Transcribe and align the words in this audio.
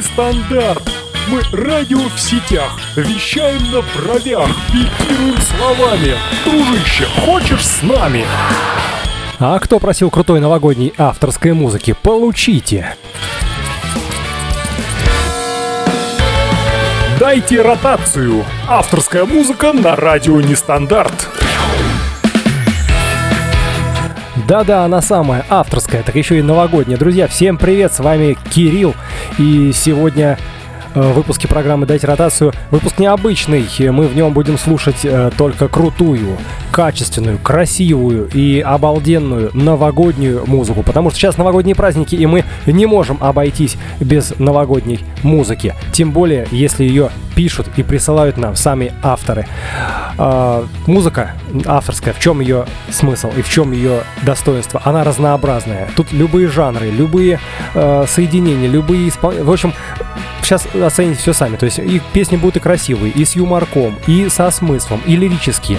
нестандарт. 0.00 0.82
Мы 1.28 1.42
радио 1.52 1.98
в 1.98 2.18
сетях, 2.18 2.72
вещаем 2.96 3.62
на 3.70 3.82
бровях, 3.82 4.48
пикируем 4.72 5.36
словами. 5.42 6.14
Дружище, 6.42 7.04
хочешь 7.22 7.66
с 7.66 7.82
нами? 7.82 8.24
А 9.38 9.58
кто 9.58 9.78
просил 9.78 10.10
крутой 10.10 10.40
новогодней 10.40 10.94
авторской 10.96 11.52
музыки? 11.52 11.94
Получите! 12.02 12.96
Дайте 17.18 17.60
ротацию. 17.60 18.46
Авторская 18.66 19.26
музыка 19.26 19.74
на 19.74 19.96
радио 19.96 20.40
Нестандарт. 20.40 21.39
Да-да, 24.50 24.84
она 24.84 25.00
самая 25.00 25.46
авторская, 25.48 26.02
так 26.02 26.16
еще 26.16 26.36
и 26.36 26.42
новогодняя. 26.42 26.98
Друзья, 26.98 27.28
всем 27.28 27.56
привет, 27.56 27.92
с 27.92 28.00
вами 28.00 28.36
Кирилл. 28.50 28.96
И 29.38 29.70
сегодня 29.72 30.40
э, 30.92 31.00
в 31.00 31.12
выпуске 31.12 31.46
программы 31.46 31.86
«Дайте 31.86 32.08
ротацию» 32.08 32.52
выпуск 32.72 32.98
необычный. 32.98 33.64
Мы 33.92 34.08
в 34.08 34.16
нем 34.16 34.32
будем 34.32 34.58
слушать 34.58 35.04
э, 35.04 35.30
только 35.38 35.68
крутую, 35.68 36.36
качественную, 36.72 37.38
красивую 37.38 38.28
и 38.32 38.60
обалденную 38.60 39.50
новогоднюю 39.54 40.44
музыку. 40.46 40.82
Потому 40.82 41.10
что 41.10 41.18
сейчас 41.18 41.38
новогодние 41.38 41.74
праздники, 41.74 42.14
и 42.14 42.26
мы 42.26 42.44
не 42.66 42.86
можем 42.86 43.18
обойтись 43.20 43.76
без 44.00 44.38
новогодней 44.38 45.00
музыки. 45.22 45.74
Тем 45.92 46.12
более, 46.12 46.46
если 46.50 46.84
ее 46.84 47.10
пишут 47.34 47.68
и 47.76 47.82
присылают 47.82 48.36
нам 48.36 48.54
сами 48.56 48.92
авторы. 49.02 49.46
Э, 50.18 50.64
музыка 50.86 51.32
авторская, 51.66 52.12
в 52.12 52.20
чем 52.20 52.40
ее 52.40 52.66
смысл 52.90 53.30
и 53.36 53.42
в 53.42 53.48
чем 53.48 53.72
ее 53.72 54.02
достоинство? 54.22 54.82
Она 54.84 55.04
разнообразная. 55.04 55.88
Тут 55.96 56.12
любые 56.12 56.48
жанры, 56.48 56.90
любые 56.90 57.40
э, 57.74 58.04
соединения, 58.06 58.68
любые 58.68 59.08
исполнения. 59.08 59.44
В 59.44 59.50
общем, 59.50 59.72
сейчас 60.42 60.66
оцените 60.74 61.18
все 61.20 61.32
сами. 61.32 61.56
То 61.56 61.64
есть 61.64 61.78
и 61.78 62.00
песни 62.12 62.36
будут 62.36 62.56
и 62.56 62.60
красивые, 62.60 63.12
и 63.12 63.24
с 63.24 63.36
юморком, 63.36 63.94
и 64.06 64.28
со 64.28 64.50
смыслом, 64.50 65.00
и 65.06 65.16
лирические, 65.16 65.78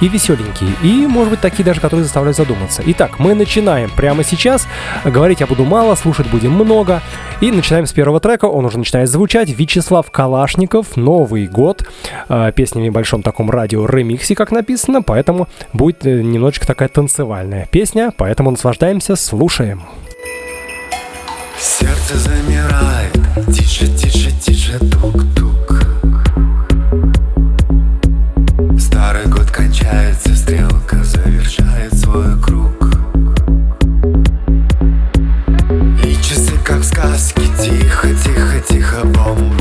и 0.00 0.08
веселенькие, 0.34 0.70
и, 0.82 1.06
может 1.06 1.30
быть, 1.30 1.40
такие 1.40 1.64
даже, 1.64 1.80
которые 1.80 2.04
заставляют 2.04 2.36
задуматься. 2.36 2.82
Итак, 2.86 3.18
мы 3.18 3.34
начинаем 3.34 3.90
прямо 3.90 4.24
сейчас. 4.24 4.66
Говорить 5.04 5.40
я 5.40 5.46
буду 5.46 5.64
мало, 5.64 5.94
слушать 5.94 6.26
будем 6.28 6.52
много. 6.52 7.02
И 7.40 7.50
начинаем 7.50 7.86
с 7.86 7.92
первого 7.92 8.20
трека. 8.20 8.46
Он 8.46 8.64
уже 8.64 8.78
начинает 8.78 9.08
звучать. 9.08 9.50
Вячеслав 9.50 10.10
Калашников, 10.10 10.96
Новый 10.96 11.46
год. 11.46 11.86
Э, 12.28 12.52
песня 12.54 12.80
в 12.80 12.84
небольшом 12.84 13.22
таком 13.22 13.50
радио 13.50 13.86
ремиксе, 13.86 14.34
как 14.34 14.50
написано, 14.50 15.02
поэтому 15.02 15.48
будет 15.72 16.06
э, 16.06 16.22
немножечко 16.22 16.66
такая 16.66 16.88
танцевальная 16.88 17.66
песня, 17.70 18.12
поэтому 18.16 18.50
наслаждаемся, 18.50 19.16
слушаем. 19.16 19.82
Сердце 21.58 22.18
замирает, 22.18 23.12
тише, 23.54 23.86
тише, 23.86 24.30
тише, 24.40 24.78
тук-тук 24.78 25.93
завершает 31.24 31.94
свой 31.94 32.38
круг. 32.40 32.90
И 36.04 36.14
часы 36.22 36.52
как 36.64 36.80
в 36.80 36.84
сказке, 36.84 37.42
тихо, 37.60 38.08
тихо, 38.08 38.60
тихо, 38.68 39.04
бом-бом 39.04 39.53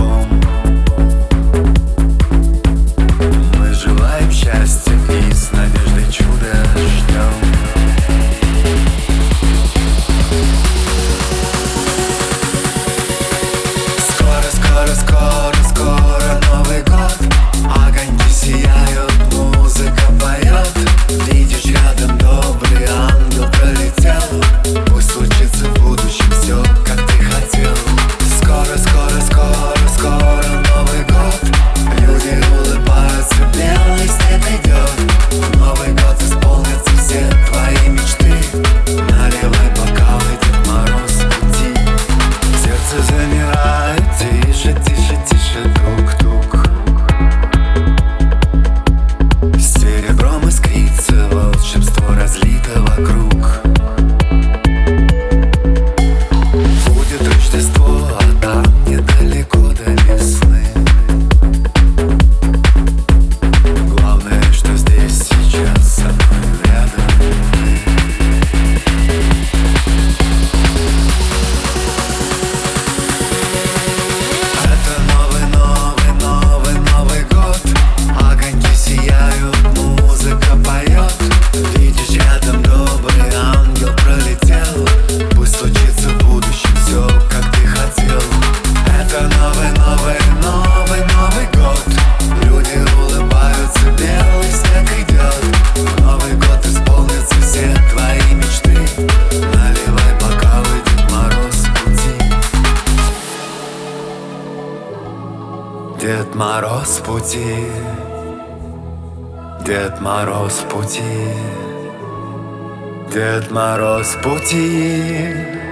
Мороз 113.63 114.17
в 114.21 115.62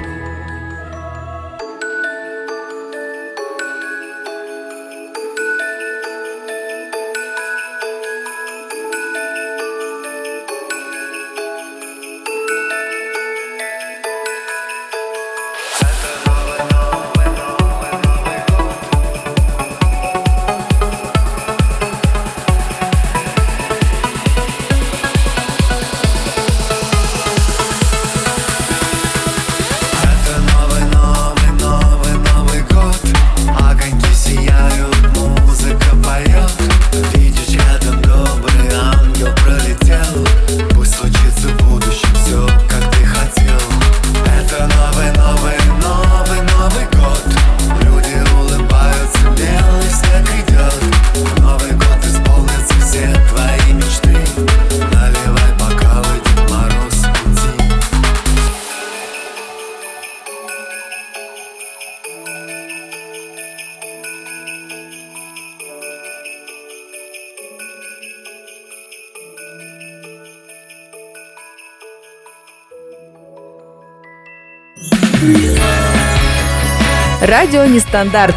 Нестандарт. 77.71 78.35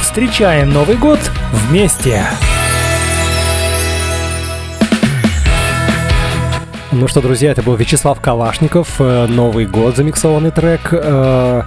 Встречаем 0.00 0.70
Новый 0.70 0.96
год 0.96 1.18
вместе! 1.52 2.22
Ну 6.90 7.06
что, 7.06 7.20
друзья, 7.20 7.50
это 7.50 7.62
был 7.62 7.76
Вячеслав 7.76 8.18
Калашников, 8.18 8.98
э, 8.98 9.26
Новый 9.26 9.66
год, 9.66 9.94
замиксованный 9.94 10.52
трек. 10.52 10.88
Э, 10.90 11.64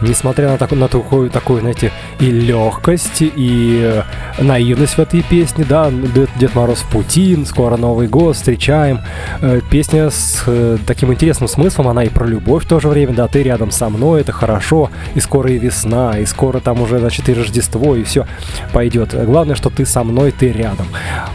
несмотря 0.00 0.50
на, 0.50 0.56
так, 0.56 0.70
на 0.70 0.86
такую, 0.86 1.30
такую, 1.30 1.62
знаете, 1.62 1.90
и 2.20 2.26
легкость, 2.26 3.20
и 3.20 4.04
наивность 4.40 4.94
в 4.94 4.98
этой 4.98 5.22
песне, 5.22 5.64
да, 5.68 5.90
Дед, 5.90 6.30
Дед 6.36 6.54
Мороз 6.54 6.78
в 6.78 6.90
пути, 6.90 7.38
скоро 7.44 7.76
Новый 7.76 8.08
год, 8.08 8.36
встречаем. 8.36 9.00
Э, 9.40 9.60
песня 9.70 10.10
с 10.10 10.42
э, 10.46 10.78
таким 10.86 11.12
интересным 11.12 11.48
смыслом, 11.48 11.88
она 11.88 12.04
и 12.04 12.08
про 12.08 12.26
любовь 12.26 12.64
в 12.64 12.68
то 12.68 12.80
же 12.80 12.88
время, 12.88 13.12
да, 13.12 13.28
ты 13.28 13.42
рядом 13.42 13.70
со 13.70 13.88
мной, 13.88 14.22
это 14.22 14.32
хорошо, 14.32 14.90
и 15.14 15.20
скоро 15.20 15.50
и 15.50 15.58
весна, 15.58 16.18
и 16.18 16.26
скоро 16.26 16.60
там 16.60 16.80
уже, 16.80 16.98
значит, 16.98 17.28
и 17.28 17.34
Рождество, 17.34 17.94
и 17.96 18.02
все 18.02 18.26
пойдет. 18.72 19.14
Главное, 19.26 19.54
что 19.54 19.70
ты 19.70 19.84
со 19.86 20.02
мной, 20.04 20.32
ты 20.32 20.52
рядом. 20.52 20.86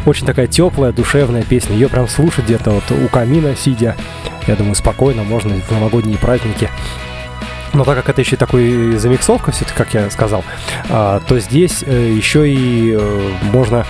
Очень 0.05 0.25
такая 0.25 0.47
теплая, 0.47 0.91
душевная 0.91 1.43
песня, 1.43 1.75
ее 1.75 1.89
прям 1.89 2.07
слушать 2.07 2.45
где-то 2.45 2.71
вот 2.71 2.83
у 2.91 3.07
камина 3.07 3.55
сидя, 3.55 3.95
я 4.47 4.55
думаю, 4.55 4.75
спокойно 4.75 5.23
можно 5.23 5.55
в 5.55 5.71
новогодние 5.71 6.17
праздники 6.17 6.69
но 7.75 7.83
так 7.83 7.97
как 7.97 8.09
это 8.09 8.21
еще 8.21 8.37
такой 8.37 8.95
замиксовка, 8.97 9.51
все-таки, 9.51 9.77
как 9.77 9.93
я 9.93 10.09
сказал, 10.09 10.43
а, 10.89 11.19
то 11.19 11.39
здесь 11.39 11.83
э, 11.85 12.11
еще 12.11 12.49
и 12.49 12.95
э, 12.97 13.29
можно 13.51 13.85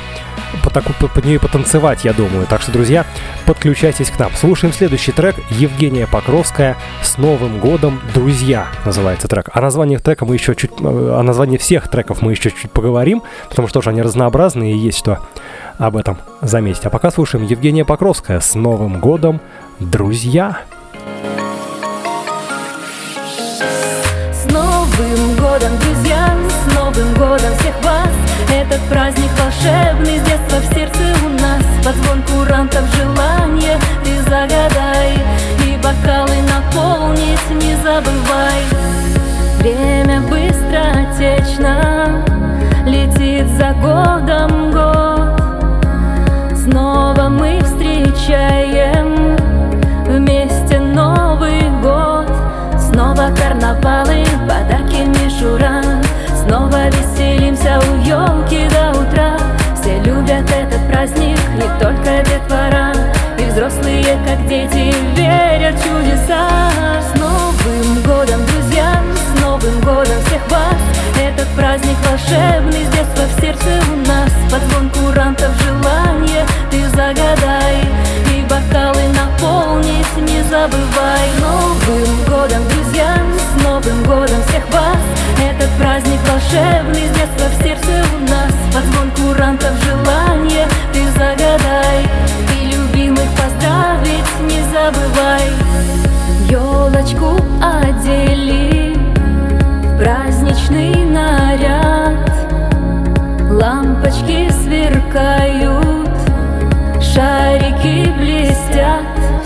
под 0.64 1.26
нее 1.26 1.40
потанцевать, 1.40 2.06
я 2.06 2.14
думаю. 2.14 2.48
Так 2.48 2.62
что, 2.62 2.72
друзья, 2.72 3.06
подключайтесь 3.46 4.10
к 4.10 4.20
нам. 4.20 4.32
Слушаем 4.34 4.74
следующий 4.74 5.12
трек 5.12 5.36
Евгения 5.50 6.08
Покровская 6.08 6.78
«С 7.04 7.18
Новым 7.18 7.60
годом, 7.60 8.02
друзья» 8.14 8.68
называется 8.86 9.28
трек. 9.28 9.50
О 9.54 9.62
названии 9.62 9.98
трека 9.98 10.26
мы 10.26 10.36
еще 10.36 10.56
чуть... 10.56 10.72
Э, 10.80 11.18
о 11.20 11.24
названии 11.24 11.58
всех 11.58 11.88
треков 11.90 12.22
мы 12.22 12.32
еще 12.32 12.52
чуть 12.52 12.72
поговорим, 12.72 13.22
потому 13.50 13.68
что 13.68 13.76
тоже 13.76 13.92
они 13.92 14.02
разнообразные 14.02 14.74
и 14.74 14.78
есть 14.78 15.00
что 15.00 15.20
об 15.78 15.98
этом 15.98 16.18
заметить. 16.42 16.86
А 16.86 16.90
пока 16.90 17.12
слушаем 17.12 17.46
Евгения 17.46 17.86
Покровская 17.86 18.40
«С 18.40 18.56
Новым 18.56 19.00
годом, 19.00 19.42
друзья». 19.80 20.62
Новым 24.52 25.36
годом, 25.38 25.78
друзья, 25.80 26.36
с 26.50 26.74
Новым 26.76 27.14
годом 27.14 27.56
всех 27.60 27.74
вас. 27.84 28.10
Этот 28.52 28.82
праздник 28.90 29.30
волшебный, 29.40 30.20
с 30.20 30.24
детства 30.24 30.58
в 30.60 30.74
сердце 30.74 31.00
у 31.26 31.30
нас. 31.30 31.64
Под 31.84 31.96
звон 31.96 32.22
курантов 32.24 32.84
желание 32.96 33.80
ты 34.04 34.22
загадай. 34.24 35.14
И 35.66 35.78
бокалы 35.78 36.36
наполнить 36.42 37.50
не 37.52 37.76
забывай. 37.78 38.62
Время 39.60 40.20
быстро 40.22 41.08
течно 41.18 42.26
Летит 42.86 43.48
за 43.58 43.72
годом 43.82 44.72
год. 44.72 45.40
Снова 46.58 47.30
мы 47.30 47.62
встречаем 47.62 49.38
Вместе 50.08 50.80
Новый 50.80 51.75
Снова 52.96 53.30
карнавалы, 53.36 54.24
подарки 54.48 55.04
мишура. 55.04 55.82
Снова 56.44 56.88
веселимся 56.88 57.78
у 57.78 57.98
елки 57.98 58.70
до 58.70 58.98
утра. 58.98 59.38
Все 59.76 60.00
любят 60.00 60.50
этот 60.50 60.88
праздник, 60.88 61.38
не 61.56 61.68
только 61.78 62.24
детвора. 62.24 62.94
И 63.38 63.44
взрослые, 63.52 64.18
как 64.26 64.48
дети, 64.48 64.96
верят 65.14 65.76
в 65.76 65.84
чудеса. 65.84 66.48
С 67.02 67.20
Новым 67.20 68.02
годом, 68.04 68.46
друзья, 68.46 69.02
с 69.14 69.42
Новым 69.42 69.78
годом 69.82 70.16
всех 70.28 70.50
вас! 70.50 70.80
Этот 71.22 71.50
праздник 71.50 71.98
волшебный, 72.10 72.86
с 72.86 72.96
детства 72.96 73.24
в 73.28 73.42
сердце 73.42 73.72
у 73.92 74.08
нас. 74.08 74.32
Под 74.50 74.64
звон 74.70 74.90
курантов 74.92 75.52
желание 75.66 76.46
ты 76.72 76.88
загадай. 76.92 77.76
И 78.34 78.42
бокалы 78.44 79.05
наполнить 79.46 80.18
не 80.18 80.42
забывай 80.44 81.30
Новым 81.40 82.24
годом, 82.28 82.68
друзья, 82.70 83.18
с 83.38 83.64
Новым 83.64 84.04
годом 84.04 84.42
всех 84.48 84.64
вас. 84.72 84.98
Этот 85.40 85.70
праздник 85.78 86.20
волшебный, 86.28 87.08
с 87.08 87.18
детства 87.18 87.46
в 87.52 87.64
сердце 87.64 88.04
у 88.16 88.30
нас. 88.30 88.52
Под 88.74 88.84
звон 88.86 89.12
курантов 89.12 89.72
желание 89.84 90.68
ты 90.94 91.04
загадай. 91.12 92.08
И 92.60 92.66
любимых 92.68 93.28
поздравить 93.32 94.42
не 94.42 94.62
забывай. 94.74 95.52
Елочку 96.50 97.36
одели 97.62 98.35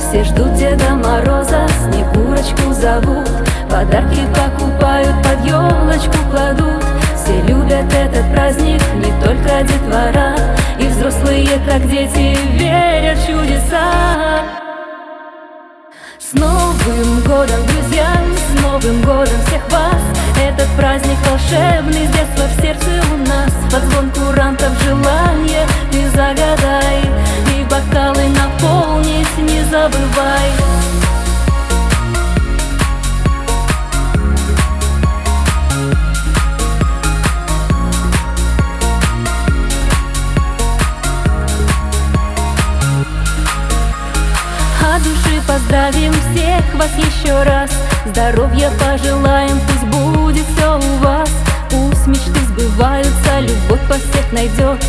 Все 0.09 0.23
ждут 0.23 0.55
Деда 0.55 0.95
Мороза, 0.95 1.67
Снегурочку 1.83 2.73
зовут. 2.73 3.29
Подарки 3.69 4.21
покупают, 4.33 5.15
под 5.21 5.45
елочку 5.45 6.17
кладут. 6.31 6.83
Все 7.15 7.39
любят 7.43 7.93
этот 7.93 8.27
праздник, 8.33 8.81
не 8.95 9.11
только 9.23 9.61
детвора. 9.61 10.33
И 10.79 10.87
взрослые, 10.87 11.47
как 11.63 11.87
дети, 11.87 12.35
верят 12.57 13.19
в 13.19 13.27
чудеса. 13.27 14.45
С 16.17 16.33
Новым 16.33 17.21
годом, 17.27 17.63
друзья, 17.67 18.07
с 18.35 18.63
Новым 18.63 19.03
годом 19.03 19.39
всех 19.45 19.61
вас. 19.69 20.01
Этот 20.43 20.69
праздник 20.69 21.17
волшебный, 21.29 22.07
с 22.07 22.09
детства 22.09 22.45
в 22.57 22.59
сердце 22.59 22.89
у 23.13 23.17
нас. 23.27 23.51
Под 23.71 23.83
звон 23.83 24.09
курантов 24.09 24.71
желание 24.81 25.67
ты 25.91 26.09
загадай 26.09 27.09
бокалы 27.69 28.23
наполнить 28.29 29.37
не 29.37 29.63
забывай. 29.65 30.51
От 44.81 45.03
души 45.03 45.41
поздравим 45.47 46.13
всех 46.13 46.63
вас 46.75 46.91
еще 46.97 47.43
раз. 47.43 47.69
Здоровья 48.05 48.71
пожелаем, 48.79 49.59
пусть 49.67 49.83
будет 49.83 50.45
все 50.55 50.77
у 50.79 51.03
вас. 51.03 51.29
Пусть 51.69 52.07
мечты 52.07 52.39
сбываются, 52.47 53.39
любовь 53.41 53.87
по 53.87 53.93
всех 53.95 54.31
найдет 54.31 54.83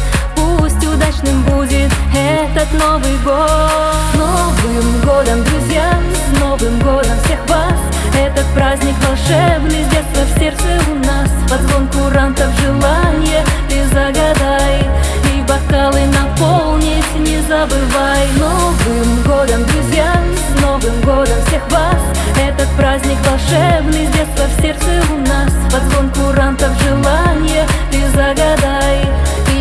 Пусть 0.80 0.94
удачным 0.94 1.42
будет 1.42 1.92
этот 2.14 2.72
Новый 2.78 3.16
год. 3.24 3.94
С 4.12 4.16
Новым 4.16 5.00
годом, 5.04 5.44
друзья, 5.44 5.98
с 6.14 6.40
Новым 6.40 6.78
годом 6.80 7.12
всех 7.24 7.38
вас. 7.48 7.78
Этот 8.16 8.46
праздник 8.54 8.94
волшебный, 9.06 9.84
с 9.84 9.88
детства 9.88 10.22
в 10.22 10.38
сердце 10.38 10.64
у 10.90 10.94
нас. 11.04 11.28
Под 11.50 11.60
звон 11.62 11.88
курантов 11.88 12.48
желание 12.60 13.44
ты 13.68 13.84
загадай. 13.88 14.88
И 15.34 15.42
бокалы 15.42 16.00
наполнить 16.06 17.14
не 17.16 17.40
забывай. 17.42 18.28
Новым 18.38 19.22
годом, 19.24 19.64
друзья, 19.66 20.14
с 20.34 20.60
Новым 20.62 21.00
годом 21.02 21.36
всех 21.46 21.62
вас. 21.70 22.00
Этот 22.38 22.68
праздник 22.76 23.18
волшебный, 23.28 24.06
с 24.06 24.10
детства 24.12 24.44
в 24.56 24.62
сердце 24.62 25.02
у 25.12 25.18
нас. 25.28 25.50
Под 25.72 25.82
звон 25.90 26.10
курантов 26.10 26.70
желание 26.82 27.66
ты 27.90 28.00
загадай 28.14 29.10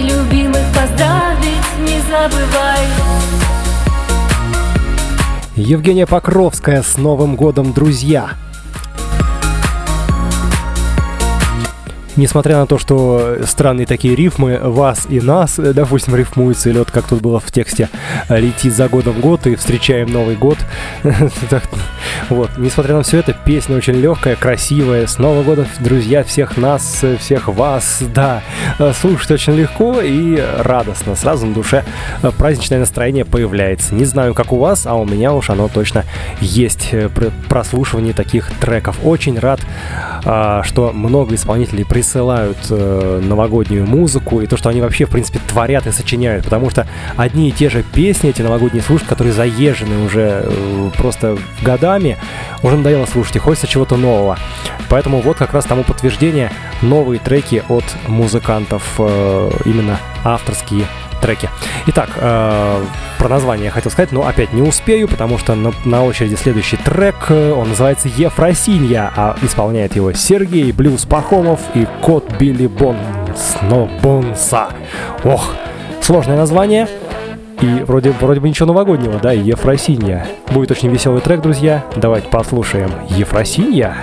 любимых 0.10 0.64
поздравить 0.74 1.80
не 1.80 2.00
забывай 2.02 2.86
Евгения 5.56 6.08
Покровская 6.08 6.82
с 6.84 6.98
Новым 6.98 7.36
годом, 7.36 7.74
друзья! 7.74 8.32
Несмотря 12.20 12.58
на 12.58 12.68
то, 12.68 12.78
что 12.78 13.38
странные 13.46 13.88
такие 13.88 14.14
рифмы 14.14 14.60
«вас» 14.62 15.08
и 15.08 15.22
«нас», 15.22 15.58
э, 15.58 15.72
допустим, 15.72 16.18
рифмуются, 16.18 16.70
или 16.70 16.80
вот 16.80 16.92
как 16.92 17.08
тут 17.08 17.22
было 17.22 17.40
в 17.40 17.50
тексте 17.50 17.88
«летит 18.28 18.76
за 18.76 18.90
годом 18.90 19.22
год» 19.22 19.48
и 19.48 19.56
«встречаем 19.56 20.12
Новый 20.12 20.36
год». 20.36 20.58
Вот, 22.30 22.50
несмотря 22.58 22.96
на 22.96 23.04
все 23.04 23.20
это, 23.20 23.34
песня 23.34 23.78
очень 23.78 23.94
легкая, 23.94 24.36
красивая. 24.36 25.08
С 25.08 25.20
Новым 25.20 25.44
годом, 25.44 25.68
друзья, 25.80 26.24
всех 26.24 26.58
нас, 26.58 27.04
всех 27.20 27.48
вас, 27.48 28.04
да. 28.14 28.42
Э, 28.80 28.92
Слушать 28.94 29.32
очень 29.32 29.54
легко 29.54 30.02
и 30.02 30.44
радостно. 30.60 31.16
Сразу 31.16 31.46
на 31.46 31.54
душе 31.54 31.86
э, 32.22 32.32
праздничное 32.38 32.80
настроение 32.80 33.24
появляется. 33.24 33.96
Не 33.96 34.06
знаю, 34.06 34.34
как 34.34 34.52
у 34.52 34.58
вас, 34.58 34.86
а 34.86 34.96
у 34.96 35.06
меня 35.06 35.34
уж 35.34 35.50
оно 35.50 35.70
точно 35.70 36.04
есть 36.42 36.90
при 36.90 37.32
прослушивании 37.48 38.12
таких 38.12 38.52
треков. 38.60 38.98
Очень 39.04 39.40
рад 39.40 39.62
а, 40.26 40.64
что 40.64 40.92
много 40.92 41.36
исполнителей 41.36 41.86
присылают 42.10 42.58
э, 42.72 43.22
новогоднюю 43.24 43.86
музыку 43.86 44.42
и 44.42 44.48
то, 44.48 44.58
что 44.58 44.70
они 44.70 44.82
вообще, 44.82 45.06
в 45.06 45.12
принципе, 45.12 45.40
творят 45.48 45.86
и 45.86 45.92
сочиняют, 45.92 46.44
потому 46.44 46.72
что 46.72 46.88
одни 47.18 47.50
и 47.50 47.52
те 47.52 47.70
же 47.70 47.84
песни, 47.84 48.32
эти 48.32 48.42
новогодние 48.42 48.82
слушать, 48.82 49.08
которые 49.08 49.32
заезжены 49.32 50.06
уже 50.06 50.44
э, 50.44 50.90
просто 50.98 51.38
годами, 51.62 52.18
уже 52.64 52.78
надоело 52.78 53.06
слушать, 53.06 53.36
и 53.36 53.40
хочется 53.40 53.68
чего-то 53.68 53.96
нового. 53.96 54.40
Поэтому 54.90 55.22
вот 55.22 55.38
как 55.38 55.54
раз 55.54 55.66
тому 55.66 55.84
подтверждение 55.84 56.52
новые 56.82 57.20
треки 57.20 57.62
от 57.70 57.86
музыкантов, 58.08 58.96
э, 58.98 59.52
именно 59.66 60.00
авторские 60.24 60.86
треки. 61.22 61.50
Итак, 61.88 62.10
э, 62.16 62.84
про 63.18 63.28
название 63.28 63.66
я 63.66 63.72
хотел 63.72 63.92
сказать, 63.92 64.12
но 64.12 64.26
опять 64.26 64.54
не 64.54 64.62
успею, 64.62 65.08
потому 65.08 65.38
что 65.38 65.56
на, 65.56 65.74
на 65.86 66.04
очереди 66.06 66.36
следующий 66.36 66.78
трек. 66.78 67.30
Он 67.30 67.70
называется 67.70 68.08
«Ефросинья», 68.08 69.12
а 69.16 69.36
исполняет 69.42 69.96
его 69.96 70.14
Сергей 70.14 70.72
Блюз 70.72 71.06
Пахомов 71.06 71.60
и 71.74 71.86
Кот 72.02 72.32
Билли 72.40 72.68
Бонс. 72.68 73.58
Но 73.64 73.90
Бонса. 74.02 74.70
Ох, 75.24 75.54
сложное 76.02 76.38
название. 76.38 76.88
И 77.62 77.84
вроде, 77.84 78.12
вроде 78.12 78.40
бы 78.40 78.48
ничего 78.48 78.68
новогоднего, 78.68 79.20
да, 79.20 79.34
Ефросинья. 79.34 80.26
Будет 80.52 80.72
очень 80.72 80.90
веселый 80.90 81.22
трек, 81.22 81.42
друзья. 81.42 81.84
Давайте 81.98 82.30
послушаем 82.30 82.92
Ефросинья. 83.10 83.98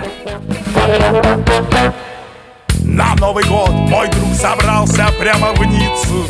На 2.87 3.13
Новый 3.15 3.43
год 3.43 3.71
мой 3.71 4.07
друг 4.07 4.33
собрался 4.33 5.09
прямо 5.19 5.51
в 5.51 5.61
Ниццу 5.63 6.25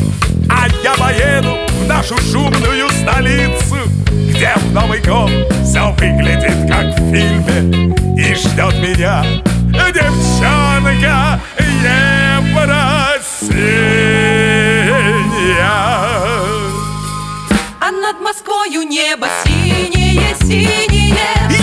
А 0.50 0.66
я 0.82 0.94
поеду 0.96 1.56
в 1.80 1.86
нашу 1.86 2.18
шумную 2.18 2.90
столицу 2.90 3.76
Где 4.28 4.54
в 4.56 4.72
Новый 4.72 5.00
год 5.00 5.30
все 5.64 5.92
выглядит 5.92 6.68
как 6.68 6.98
в 6.98 7.10
фильме 7.10 7.94
И 8.18 8.34
ждет 8.34 8.74
меня 8.82 9.24
девчонка 9.92 11.40
Евросинья 11.58 12.42
А 17.80 17.92
над 17.92 18.20
Москвою 18.20 18.82
небо 18.82 19.28
синее-синее 19.44 21.14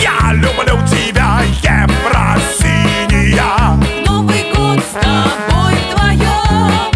Я 0.02 0.32
люблю 0.34 0.80
тебя, 0.88 1.42
с 1.62 1.66
тобой 4.96 5.76
вдвоем 5.92 6.95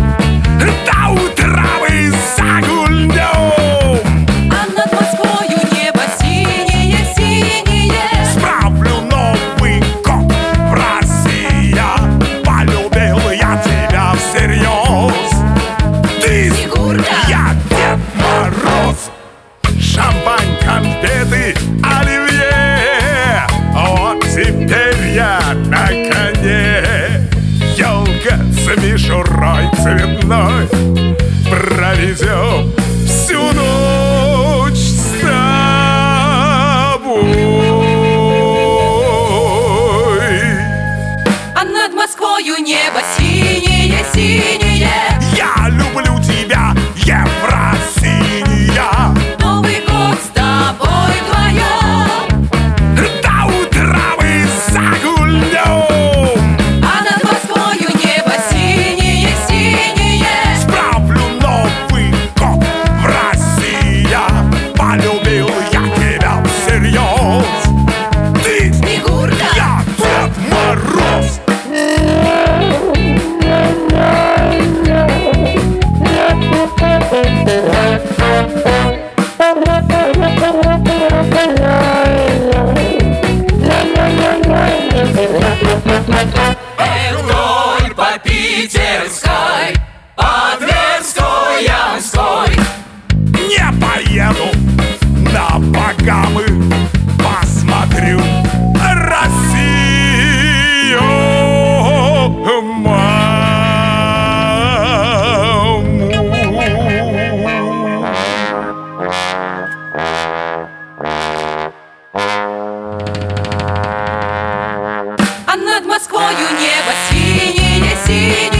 Москвою 115.99 116.31
небо 116.31 116.93
синее-синее 117.09 118.49
Я 118.53 118.58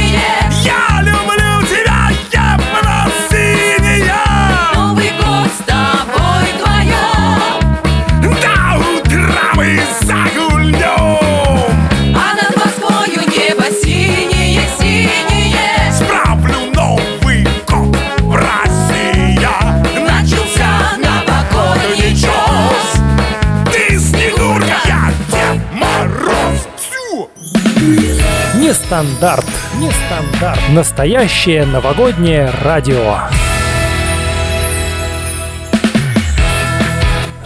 Нестандарт. 28.89 29.45
Нестандарт. 29.75 30.59
Настоящее 30.71 31.63
новогоднее 31.63 32.49
радио. 32.63 33.17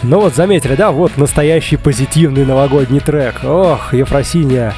Ну 0.02 0.20
вот, 0.20 0.34
заметили, 0.34 0.74
да, 0.74 0.90
вот 0.90 1.18
настоящий 1.18 1.76
позитивный 1.76 2.46
новогодний 2.46 3.00
трек. 3.00 3.44
Ох, 3.44 3.92
Ефросинья, 3.92 4.72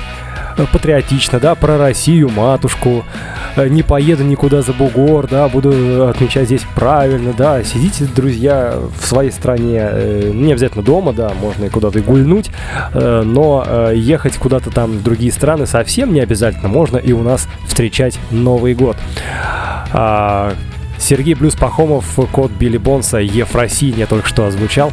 э, 0.58 0.66
патриотично, 0.72 1.38
да, 1.38 1.54
про 1.54 1.78
Россию, 1.78 2.30
матушку. 2.30 3.04
Э, 3.56 3.68
Не 3.68 3.82
поеду 3.82 4.22
никуда 4.24 4.62
за 4.62 4.72
бугор, 4.72 5.26
да, 5.28 5.48
буду 5.48 6.08
отмечать 6.08 6.46
здесь 6.46 6.62
правильно, 6.74 7.32
да. 7.32 7.62
Сидите, 7.64 8.04
друзья, 8.04 8.74
в 9.00 9.06
своей 9.06 9.30
стране, 9.30 9.80
э, 9.80 10.30
не 10.32 10.52
обязательно 10.52 10.84
дома, 10.84 11.12
да, 11.12 11.32
можно 11.40 11.64
и 11.64 11.68
куда-то 11.68 12.00
гульнуть, 12.00 12.50
э, 12.92 13.22
но 13.24 13.64
э, 13.66 13.92
ехать 13.96 14.36
куда-то 14.36 14.70
там 14.70 14.92
в 14.92 15.02
другие 15.02 15.32
страны 15.32 15.66
совсем 15.66 16.12
не 16.12 16.20
обязательно, 16.20 16.68
можно 16.68 16.98
и 16.98 17.12
у 17.12 17.22
нас 17.22 17.48
встречать 17.66 18.18
Новый 18.30 18.74
год. 18.74 18.96
А, 19.92 20.52
Сергей 20.98 21.34
Блюз 21.34 21.54
Пахомов, 21.54 22.18
код 22.32 22.50
Билли 22.50 22.78
Бонса, 22.78 23.18
Ефросинья 23.18 24.06
только 24.06 24.28
что 24.28 24.46
озвучал. 24.46 24.92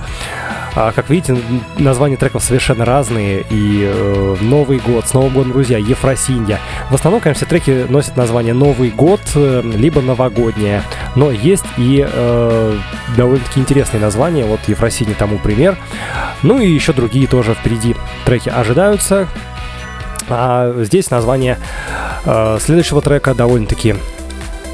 А, 0.75 0.91
как 0.91 1.09
видите, 1.09 1.37
названия 1.77 2.17
треков 2.17 2.43
совершенно 2.43 2.83
разные. 2.83 3.45
И 3.49 3.83
э, 3.83 4.35
Новый 4.41 4.79
год, 4.79 5.07
с 5.07 5.13
Новым 5.13 5.33
годом, 5.33 5.51
друзья, 5.51 5.77
Ефросинья. 5.77 6.59
В 6.89 6.95
основном, 6.95 7.21
конечно, 7.21 7.45
все 7.45 7.49
треки 7.49 7.85
носят 7.89 8.17
название 8.17 8.55
Новый 8.55 8.89
год, 8.89 9.21
э, 9.35 9.61
либо 9.63 10.01
Новогоднее. 10.01 10.81
Но 11.15 11.29
есть 11.31 11.65
и 11.77 12.07
э, 12.09 12.77
довольно-таки 13.15 13.59
интересные 13.59 14.01
названия. 14.01 14.45
Вот 14.45 14.61
Ефросинья 14.67 15.13
тому 15.13 15.37
пример. 15.37 15.77
Ну 16.41 16.59
и 16.59 16.67
еще 16.67 16.91
другие 16.93 17.27
тоже 17.27 17.53
впереди 17.53 17.95
треки 18.25 18.49
ожидаются. 18.49 19.27
А 20.27 20.73
здесь 20.79 21.11
название 21.11 21.59
э, 22.25 22.57
следующего 22.59 23.01
трека 23.01 23.35
довольно-таки 23.35 23.95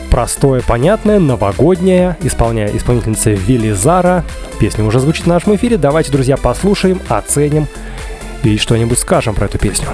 простое, 0.10 0.62
понятное, 0.62 1.20
новогоднее, 1.20 2.18
исполняя 2.22 2.70
исполнительница 2.76 3.32
Велизара. 3.32 4.24
Песня 4.60 4.84
уже 4.84 5.00
звучит 5.00 5.26
в 5.26 5.30
нашем 5.30 5.56
эфире. 5.56 5.78
Давайте, 5.78 6.12
друзья, 6.12 6.38
послушаем, 6.38 7.00
оценим 7.08 7.68
и 8.44 8.58
что-нибудь 8.58 9.00
скажем 9.00 9.36
про 9.36 9.46
эту 9.46 9.58
песню. 9.58 9.88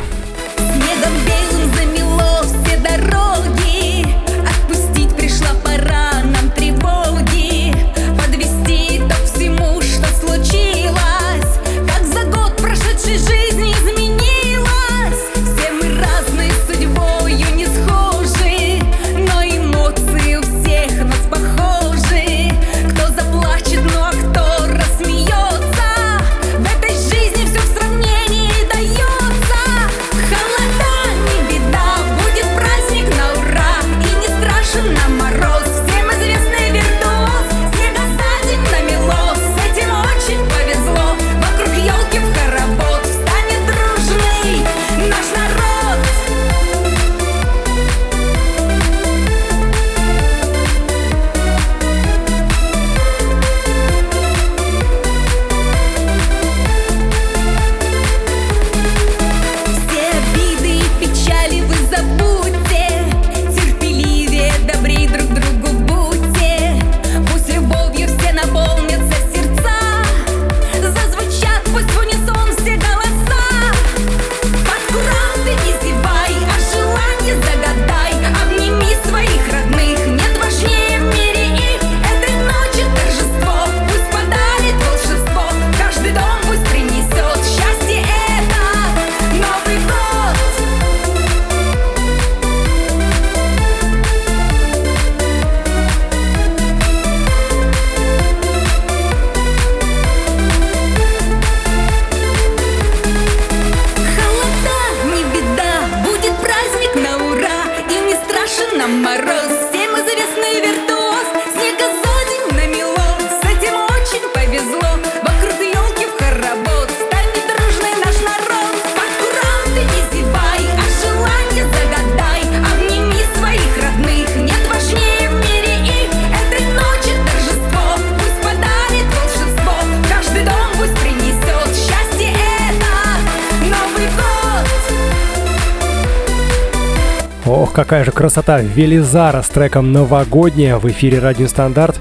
Какая 137.76 138.06
же 138.06 138.12
красота! 138.12 138.62
Велизара 138.62 139.42
с 139.42 139.50
треком 139.50 139.92
«Новогодняя» 139.92 140.78
в 140.78 140.90
эфире 140.90 141.20
«Радио 141.20 141.46
Стандарт». 141.48 142.00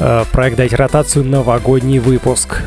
Э, 0.00 0.24
проект 0.32 0.56
«Дайте 0.56 0.74
ротацию» 0.74 1.24
новогодний 1.24 2.00
выпуск. 2.00 2.62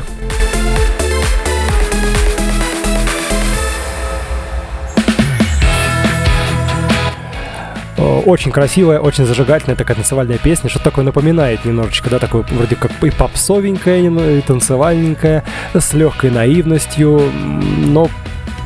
Очень 8.24 8.50
красивая, 8.50 8.98
очень 8.98 9.26
зажигательная 9.26 9.76
такая 9.76 9.96
танцевальная 9.96 10.38
песня, 10.38 10.70
что 10.70 10.82
такое 10.82 11.04
напоминает 11.04 11.64
немножечко, 11.64 12.08
да, 12.08 12.18
такое 12.18 12.44
вроде 12.50 12.76
как 12.76 12.92
и 13.02 13.10
попсовенькая, 13.10 14.00
и 14.00 14.40
танцевальненькая, 14.40 15.44
с 15.74 15.92
легкой 15.92 16.30
наивностью, 16.30 17.20
но 17.32 18.08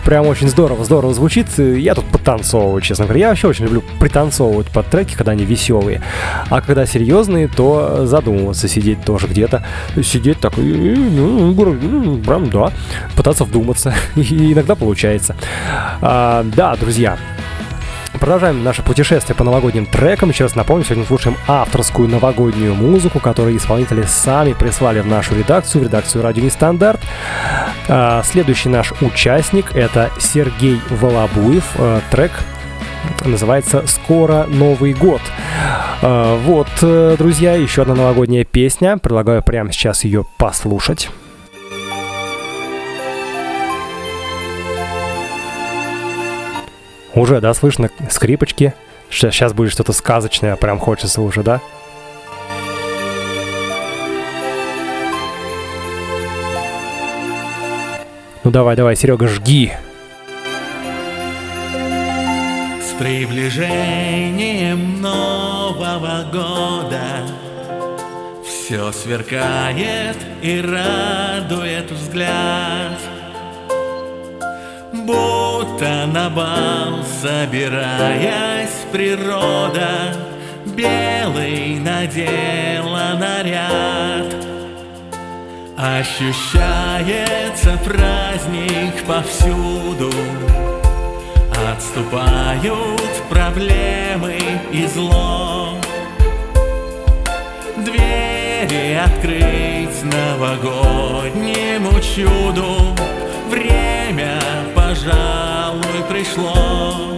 прям 0.06 0.28
очень 0.28 0.48
здорово, 0.48 0.84
здорово 0.84 1.12
звучит. 1.12 1.58
Я 1.58 1.96
тут 1.96 2.04
подтанцовываю, 2.06 2.80
честно 2.80 3.06
говоря. 3.06 3.20
Я 3.20 3.28
вообще 3.30 3.48
очень 3.48 3.64
люблю 3.64 3.82
пританцовывать 3.98 4.68
под 4.68 4.86
треки, 4.86 5.14
когда 5.16 5.32
они 5.32 5.44
веселые. 5.44 6.00
А 6.48 6.60
когда 6.60 6.86
серьезные, 6.86 7.48
то 7.48 8.06
задумываться, 8.06 8.68
сидеть 8.68 9.02
тоже 9.04 9.26
где-то. 9.26 9.64
Сидеть 10.02 10.38
так, 10.38 10.56
ну, 10.56 11.52
ну, 11.52 12.18
прям, 12.18 12.48
да, 12.50 12.70
пытаться 13.16 13.42
вдуматься. 13.42 13.94
И 14.14 14.52
иногда 14.52 14.76
получается. 14.76 15.34
А, 16.00 16.46
да, 16.54 16.76
друзья, 16.76 17.18
Продолжаем 18.26 18.64
наше 18.64 18.82
путешествие 18.82 19.36
по 19.36 19.44
новогодним 19.44 19.86
трекам. 19.86 20.30
Еще 20.30 20.42
раз 20.42 20.56
напомню, 20.56 20.82
сегодня 20.84 21.04
слушаем 21.04 21.36
авторскую 21.46 22.08
новогоднюю 22.08 22.74
музыку, 22.74 23.20
которую 23.20 23.56
исполнители 23.56 24.02
сами 24.02 24.52
прислали 24.52 24.98
в 24.98 25.06
нашу 25.06 25.36
редакцию, 25.36 25.82
в 25.82 25.84
редакцию 25.86 26.24
«Радио 26.24 26.42
Нестандарт». 26.42 27.00
А, 27.88 28.24
следующий 28.24 28.68
наш 28.68 28.92
участник— 29.00 29.66
это 29.76 30.10
Сергей 30.18 30.80
Волобуев. 30.90 31.62
А, 31.78 32.00
трек 32.10 32.32
называется 33.24 33.84
«Скоро 33.86 34.46
Новый 34.48 34.92
год». 34.92 35.20
А, 36.02 36.36
вот, 36.36 36.66
э, 36.82 37.14
друзья, 37.16 37.54
еще 37.54 37.82
одна 37.82 37.94
новогодняя 37.94 38.42
песня. 38.42 38.98
Предлагаю 38.98 39.40
прямо 39.44 39.70
сейчас 39.70 40.02
ее 40.02 40.24
послушать. 40.36 41.10
Уже, 47.16 47.40
да, 47.40 47.54
слышно 47.54 47.88
скрипочки. 48.10 48.74
Сейчас 49.10 49.54
будет 49.54 49.72
что-то 49.72 49.94
сказочное, 49.94 50.54
прям 50.56 50.78
хочется 50.78 51.22
уже, 51.22 51.42
да? 51.42 51.62
Ну 58.44 58.50
давай, 58.50 58.76
давай, 58.76 58.96
Серега, 58.96 59.26
жги. 59.28 59.72
С 62.82 62.92
приближением 62.98 65.00
Нового 65.00 66.26
года 66.30 67.02
Все 68.44 68.92
сверкает 68.92 70.18
и 70.42 70.60
радует 70.60 71.90
взгляд 71.90 72.98
Будто 75.76 76.06
на 76.06 76.30
бал 76.30 77.04
собираясь 77.20 78.86
природа 78.90 80.16
Белый 80.64 81.78
надела 81.78 83.12
наряд. 83.18 84.34
Ощущается 85.76 87.78
праздник 87.84 89.04
повсюду. 89.06 90.10
Отступают 91.70 93.02
проблемы 93.28 94.38
и 94.72 94.86
зло. 94.86 95.74
Двери 97.76 98.94
открыть 98.94 100.02
новогоднему 100.04 102.00
чуду. 102.00 102.96
Время 103.50 104.38
пожалуй, 104.96 106.02
пришло 106.08 107.15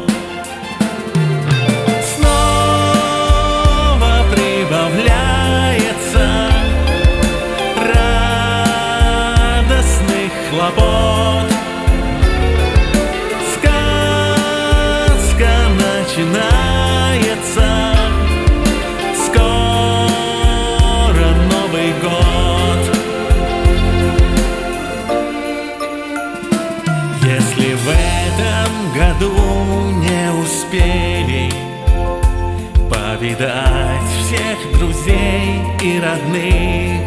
Повидать 33.38 34.08
всех 34.24 34.78
друзей 34.80 35.62
и 35.80 36.00
родных. 36.00 37.02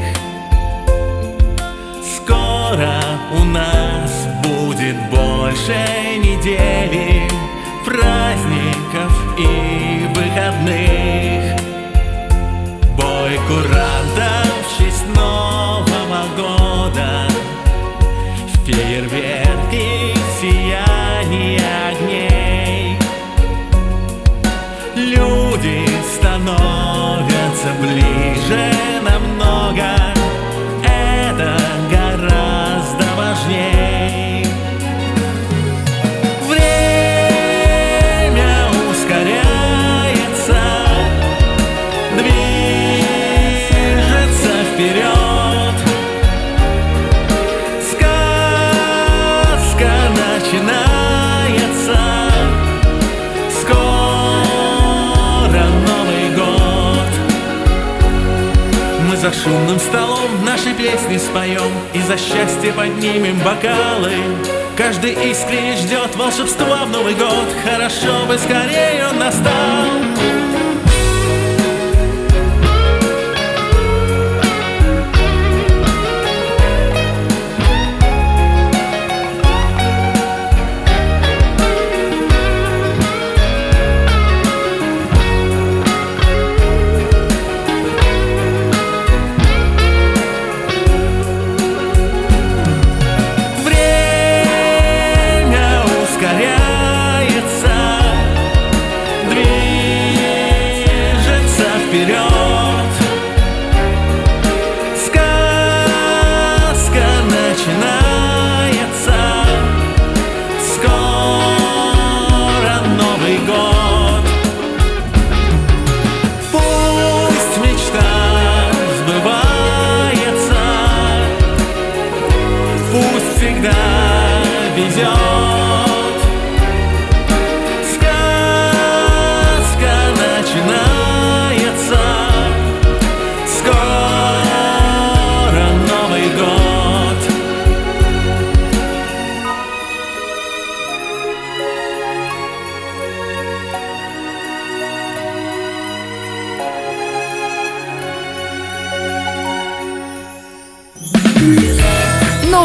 Скоро 2.15 3.02
у 3.38 3.44
нас 3.44 4.28
будет 4.41 4.96
больше 5.10 5.76
недели 6.24 7.28
Праздников 7.84 9.12
и 9.38 10.08
выходных. 10.15 11.60
Бой 12.96 13.38
курантов 13.48 13.90
шумным 59.43 59.80
столом 59.80 60.45
наши 60.45 60.73
песни 60.73 61.17
споем 61.17 61.71
И 61.93 62.01
за 62.01 62.17
счастье 62.17 62.73
поднимем 62.73 63.39
бокалы. 63.39 64.13
Каждый 64.77 65.13
искренне 65.32 65.75
ждет 65.75 66.15
волшебства 66.15 66.86
в 66.86 66.91
Новый 66.91 67.15
год. 67.15 67.47
Хорошо 67.63 68.25
бы 68.27 68.38
скорее 68.38 69.08
он 69.10 69.19
настал 69.19 70.11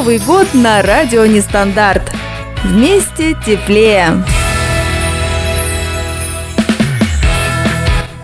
Новый 0.06 0.20
год 0.20 0.46
на 0.54 0.82
радио 0.82 1.26
Нестандарт. 1.26 2.12
Вместе 2.62 3.34
теплее. 3.44 4.22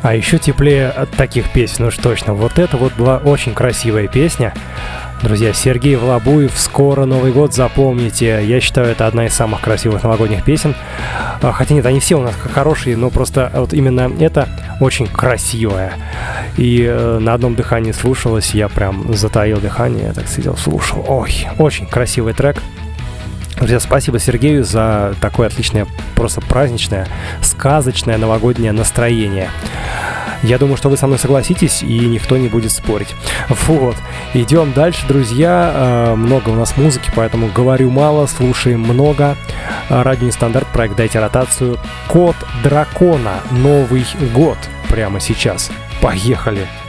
А 0.01 0.15
еще 0.15 0.39
теплее 0.39 0.91
от 0.91 1.11
таких 1.11 1.51
песен, 1.53 1.87
уж 1.87 1.97
точно. 1.97 2.35
Вот 2.35 2.61
это 2.61 2.77
вот 2.77 2.93
была 2.93 3.17
очень 3.17 3.53
красивая 3.53 4.07
песня. 4.07 4.55
Друзья, 5.23 5.53
Сергей 5.53 5.95
Влабуев 5.95 6.59
«Скоро 6.59 7.05
Новый 7.05 7.31
год», 7.31 7.55
запомните. 7.55 8.45
Я 8.45 8.61
считаю, 8.61 8.89
это 8.89 9.07
одна 9.07 9.27
из 9.27 9.33
самых 9.33 9.61
красивых 9.61 10.03
новогодних 10.03 10.45
песен. 10.45 10.75
А, 11.41 11.53
Хотя 11.53 11.75
нет, 11.75 11.87
они 11.87 12.01
все 12.01 12.19
у 12.19 12.23
нас 12.23 12.35
хорошие, 12.35 12.97
но 12.97 13.09
просто 13.09 13.49
вот 13.55 13.73
именно 13.73 14.11
это 14.19 14.49
очень 14.81 15.07
красивая. 15.07 15.93
И 16.57 16.85
э, 16.85 17.19
на 17.21 17.35
одном 17.35 17.55
дыхании 17.55 17.93
слушалось, 17.93 18.53
я 18.53 18.69
прям 18.69 19.15
затаил 19.15 19.61
дыхание, 19.61 20.07
я 20.07 20.13
так 20.13 20.27
сидел, 20.27 20.57
слушал. 20.57 21.05
Ой, 21.07 21.47
очень 21.57 21.87
красивый 21.87 22.33
трек. 22.33 22.57
Друзья, 23.59 23.79
спасибо 23.79 24.19
Сергею 24.19 24.65
за 24.65 25.15
такое 25.21 25.47
отличное, 25.47 25.87
просто 26.17 26.41
праздничное, 26.41 27.07
сказочное 27.43 28.19
новогоднее 28.19 28.73
настроение. 28.73 29.51
Я 30.43 30.59
думаю, 30.59 30.77
что 30.77 30.89
вы 30.89 30.97
со 30.97 31.07
мной 31.07 31.19
согласитесь, 31.19 31.83
и 31.83 31.99
никто 32.01 32.37
не 32.37 32.49
будет 32.49 32.73
спорить. 32.73 33.15
Вот. 33.49 33.97
Идем 34.35 34.73
дальше, 34.73 35.07
друзья. 35.07 35.73
Э, 35.75 36.15
Много 36.15 36.51
у 36.51 36.55
нас 36.55 36.77
музыки, 36.77 37.11
поэтому 37.15 37.49
говорю 37.49 37.91
мало, 37.91 38.27
слушаем 38.27 38.81
много. 38.81 39.37
Радио 39.89 40.27
Нестандарт, 40.27 40.67
проект 40.69 40.97
«Дайте 40.97 41.21
ротацию». 41.21 41.79
Код 42.09 42.37
дракона. 42.63 43.41
Новый 43.51 44.05
год. 44.35 44.59
Прямо 44.89 45.21
сейчас. 45.21 45.71
Поехали. 46.01 46.67
Веселья 46.67 46.82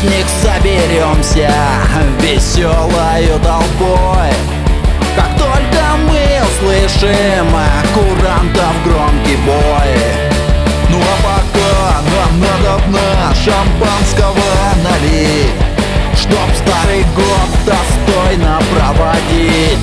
праздник 0.00 0.26
соберемся 0.42 1.52
Веселою 2.20 3.38
толпой. 3.40 4.30
Как 5.16 5.36
только 5.38 5.82
мы 6.08 6.20
услышим 6.42 7.46
Курантов 7.94 8.84
громкий 8.84 9.36
бой. 9.44 9.94
Ну 10.90 10.98
а 10.98 11.22
пока 11.22 12.00
нам 12.10 12.40
надо 12.40 12.82
дна 12.86 13.34
шампанского 13.34 14.34
налить 14.82 15.52
Чтоб 16.16 16.48
старый 16.56 17.04
год 17.14 17.50
достойно 17.64 18.60
проводить. 18.74 19.78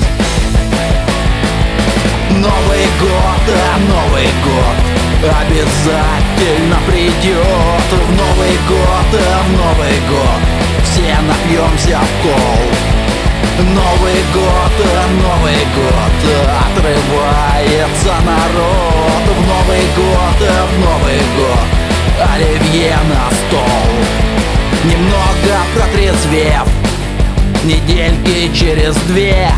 Новый 2.30 2.86
год, 3.00 3.44
а 3.48 3.78
Новый 3.88 4.26
год 4.44 4.97
Обязательно 5.20 6.78
придет 6.86 7.90
В 7.90 8.10
Новый 8.12 8.56
год, 8.68 9.10
в 9.10 9.50
Новый 9.50 9.98
год. 10.08 10.40
Все 10.84 11.16
напьемся 11.20 11.98
в 11.98 12.22
кол. 12.22 12.88
Новый 13.74 14.22
год, 14.32 14.72
Новый 15.20 15.58
год. 15.74 16.18
Отрывается 16.62 18.14
народ. 18.24 19.24
В 19.26 19.40
Новый 19.48 19.82
год, 19.96 20.38
в 20.38 20.78
Новый 20.78 21.20
год. 21.36 21.68
Оливье 22.32 22.96
на 23.08 23.28
стол. 23.34 23.90
Немного 24.84 25.56
протрезвев. 25.74 26.68
Недельки 27.64 28.54
через 28.54 28.94
две 29.08 29.50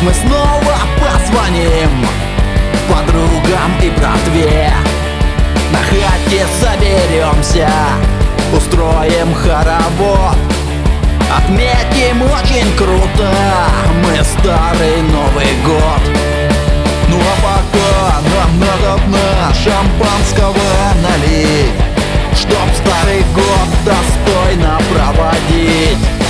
Мы 0.00 0.14
снова 0.14 0.78
позвоним 0.98 2.06
Подругам 2.92 3.72
и 3.80 3.88
братве. 3.90 4.70
На 5.72 5.78
хате 5.78 6.46
соберемся 6.60 7.70
Устроим 8.54 9.34
хоровод. 9.34 10.36
Отметим 11.34 12.20
очень 12.22 12.76
круто 12.76 13.32
Мы 14.04 14.22
старый 14.22 15.00
Новый 15.10 15.54
год. 15.64 16.02
Ну 17.08 17.16
а 17.18 17.36
пока 17.42 18.20
нам 18.34 18.60
надо 18.60 19.02
дна 19.06 19.52
шампанского 19.54 20.54
налить 21.02 21.72
Чтоб 22.34 22.68
старый 22.74 23.22
год 23.34 23.68
достойно 23.84 24.78
проводить 24.92 26.21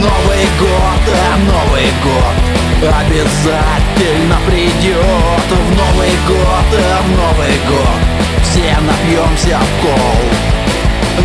Новый 0.00 0.46
год, 0.58 1.02
а 1.08 1.36
Новый 1.36 1.88
год 2.02 2.36
Обязательно 2.80 4.38
придет 4.46 5.46
В 5.50 5.70
Новый 5.76 6.14
год, 6.26 6.68
а 6.72 7.02
в 7.02 7.10
Новый 7.10 7.56
год 7.68 8.00
Все 8.42 8.76
напьемся 8.80 9.58
в 9.58 9.82
кол. 9.82 10.20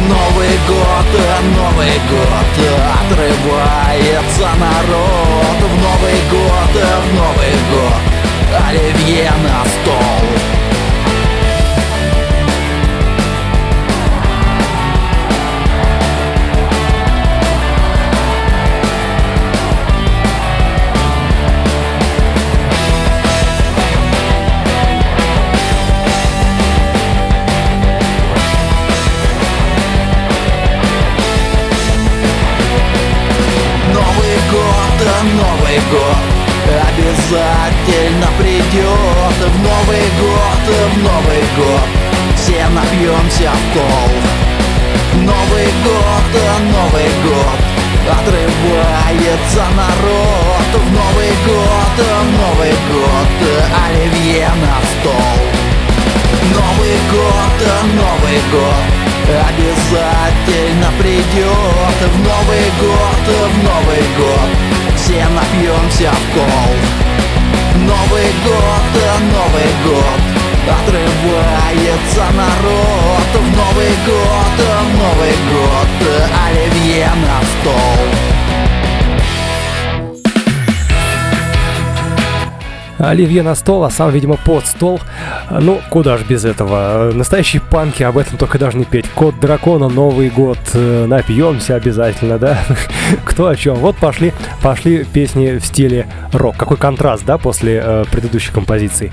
Новый 0.10 0.60
год, 0.68 1.10
а 1.16 1.42
Новый 1.56 1.96
год 2.12 2.52
Отрывается 3.00 4.50
народ. 4.60 5.58
В 5.62 5.76
Новый 5.82 6.20
год, 6.30 6.74
а 6.76 7.02
в 7.02 7.14
Новый 7.14 7.56
год 7.72 8.16
Оливье 8.68 9.32
на 9.44 9.64
стол 9.66 10.65
Оливье 82.98 83.44
на 83.44 83.56
стол, 83.56 83.84
а 83.84 83.90
сам, 83.90 84.12
видимо, 84.12 84.38
под 84.38 84.66
стол. 84.66 85.02
Ну, 85.50 85.82
куда 85.90 86.18
ж 86.18 86.22
без 86.28 86.46
этого. 86.46 87.12
Настоящие 87.14 87.62
панки 87.62 88.04
об 88.04 88.18
этом 88.18 88.38
только 88.38 88.58
должны 88.58 88.86
петь. 88.86 89.10
Код 89.10 89.40
дракона, 89.40 89.90
Новый 89.90 90.30
год. 90.30 90.60
Э, 90.74 91.06
Напьемся 91.06 91.76
обязательно, 91.76 92.38
да? 92.38 92.58
Кто 93.26 93.48
о 93.48 93.56
чем? 93.56 93.76
Вот 93.76 93.98
пошли, 93.98 94.34
пошли 94.62 95.04
песни 95.04 95.58
в 95.58 95.66
стиле 95.66 96.08
рок. 96.32 96.56
Какой 96.58 96.78
контраст, 96.78 97.26
да, 97.26 97.38
после 97.38 97.82
э, 97.84 98.06
предыдущей 98.12 98.52
композиции. 98.52 99.12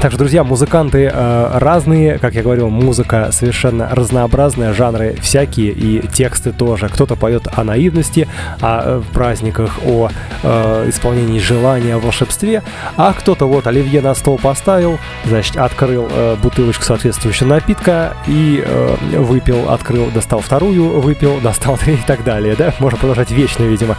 Так 0.00 0.12
что, 0.12 0.18
друзья, 0.20 0.44
музыканты 0.44 1.10
э, 1.12 1.50
разные, 1.54 2.18
как 2.18 2.34
я 2.34 2.42
говорил, 2.44 2.68
музыка 2.68 3.30
совершенно 3.32 3.88
разнообразная, 3.90 4.72
жанры 4.72 5.16
всякие 5.20 5.72
и 5.72 6.06
тексты 6.06 6.52
тоже. 6.52 6.88
Кто-то 6.88 7.16
поет 7.16 7.48
о 7.52 7.64
наивности, 7.64 8.28
о 8.60 9.00
э, 9.00 9.02
праздниках, 9.12 9.80
о 9.84 10.08
э, 10.44 10.84
исполнении 10.88 11.40
желания, 11.40 11.96
о 11.96 11.98
волшебстве, 11.98 12.62
а 12.96 13.12
кто-то 13.12 13.46
вот 13.46 13.66
оливье 13.66 14.00
на 14.00 14.14
стол 14.14 14.38
поставил, 14.38 15.00
значит, 15.24 15.56
открыл 15.56 16.06
э, 16.08 16.36
бутылочку 16.40 16.84
соответствующего 16.84 17.48
напитка 17.48 18.14
и 18.28 18.62
э, 18.64 18.96
выпил, 19.18 19.68
открыл, 19.68 20.12
достал 20.12 20.38
вторую, 20.38 21.00
выпил, 21.00 21.40
достал 21.42 21.76
три 21.76 21.94
и 21.94 22.04
так 22.06 22.22
далее, 22.22 22.54
да? 22.56 22.72
Можно 22.78 23.00
продолжать 23.00 23.32
вечно, 23.32 23.64
видимо. 23.64 23.96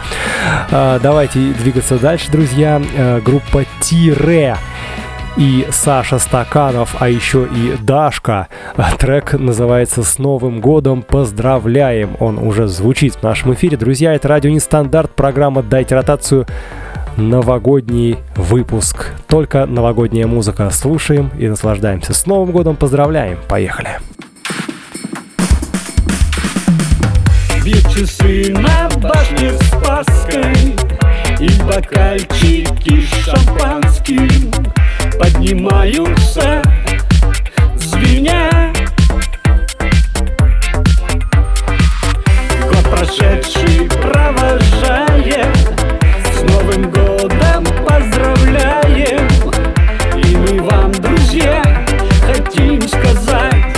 Э, 0.70 0.98
давайте 1.02 1.52
двигаться 1.52 1.98
дальше, 1.98 2.32
друзья. 2.32 2.80
Э, 2.96 3.20
группа 3.22 3.66
Тире 3.82 4.56
и 5.36 5.66
Саша 5.70 6.18
Стаканов, 6.18 6.96
а 6.98 7.08
еще 7.08 7.46
и 7.46 7.76
Дашка. 7.80 8.48
Трек 8.98 9.32
называется 9.34 10.02
«С 10.02 10.18
Новым 10.18 10.60
годом 10.60 11.02
поздравляем». 11.02 12.16
Он 12.20 12.38
уже 12.38 12.66
звучит 12.66 13.14
в 13.14 13.22
нашем 13.22 13.54
эфире. 13.54 13.76
Друзья, 13.76 14.14
это 14.14 14.28
радио 14.28 14.50
Нестандарт, 14.50 15.10
программа 15.12 15.62
«Дайте 15.62 15.94
ротацию». 15.94 16.46
Новогодний 17.16 18.18
выпуск. 18.36 19.12
Только 19.26 19.66
новогодняя 19.66 20.26
музыка. 20.26 20.70
Слушаем 20.70 21.30
и 21.38 21.48
наслаждаемся. 21.48 22.14
С 22.14 22.26
Новым 22.26 22.52
годом 22.52 22.76
поздравляем. 22.76 23.38
Поехали. 23.48 23.98
Бьют 27.64 27.88
часы 27.90 28.54
на 28.54 28.88
башне 28.96 29.50
с 29.50 29.60
Спасской 29.66 30.76
И 31.40 31.62
бокальчики 31.62 33.02
шампанским 33.22 34.50
Поднимаются, 35.20 36.62
звеня. 37.76 38.72
Год 42.66 42.84
прошедший 42.90 43.86
провожаем 44.00 45.52
С 46.24 46.40
Новым 46.50 46.90
годом 46.90 47.64
поздравляем. 47.86 49.28
И 50.16 50.36
мы 50.36 50.62
вам, 50.62 50.90
друзья, 50.92 51.84
хотим 52.26 52.80
сказать 52.88 53.76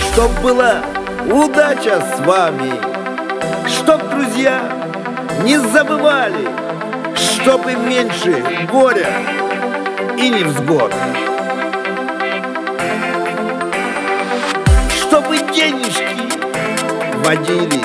Чтоб 0.00 0.30
была 0.40 0.80
удача 1.30 2.00
с 2.00 2.20
вами 2.20 2.72
Чтоб 3.68 4.00
друзья 4.08 4.62
не 5.44 5.58
забывали 5.58 6.69
Чтоб 7.42 7.66
и 7.66 7.74
меньше 7.74 8.44
горя 8.70 9.08
и 10.18 10.28
невзгод 10.28 10.92
Чтобы 14.94 15.38
денежки 15.54 16.04
водились 17.24 17.80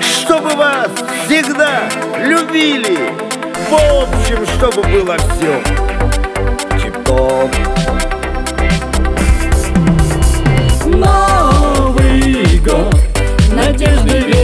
Чтобы 0.00 0.50
вас 0.50 0.90
всегда 1.26 1.88
любили. 2.24 2.98
В 3.68 3.74
общем, 3.74 4.46
чтобы 4.46 4.82
было 4.88 5.16
все 5.18 5.60
Тип-топ 6.80 7.50
Новый 10.86 12.58
год, 12.60 12.94
надежды 13.52 14.37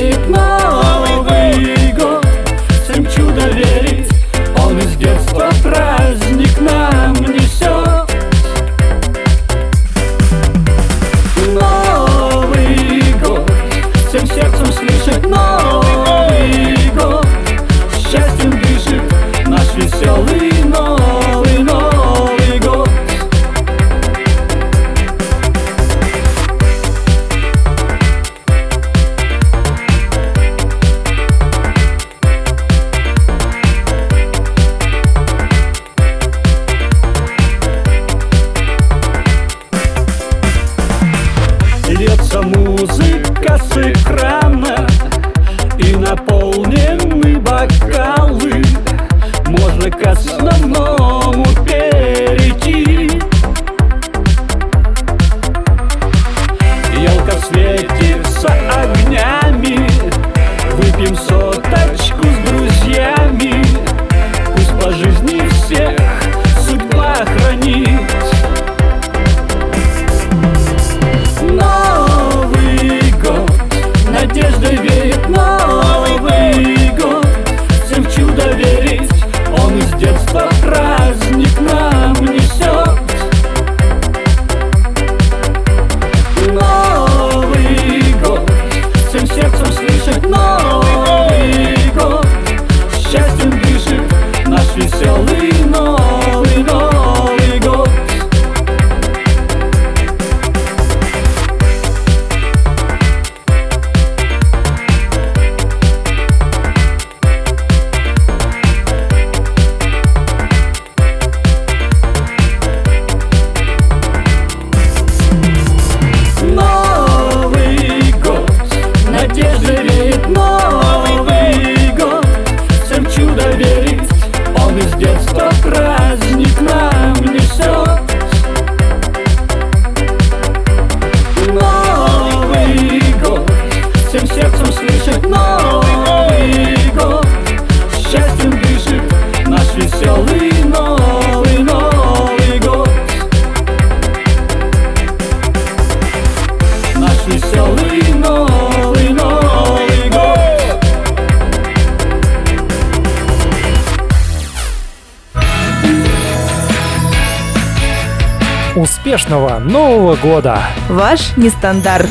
Успешного 159.14 159.60
Нового 159.60 160.16
года! 160.16 160.58
Ваш 160.88 161.36
нестандарт. 161.36 162.10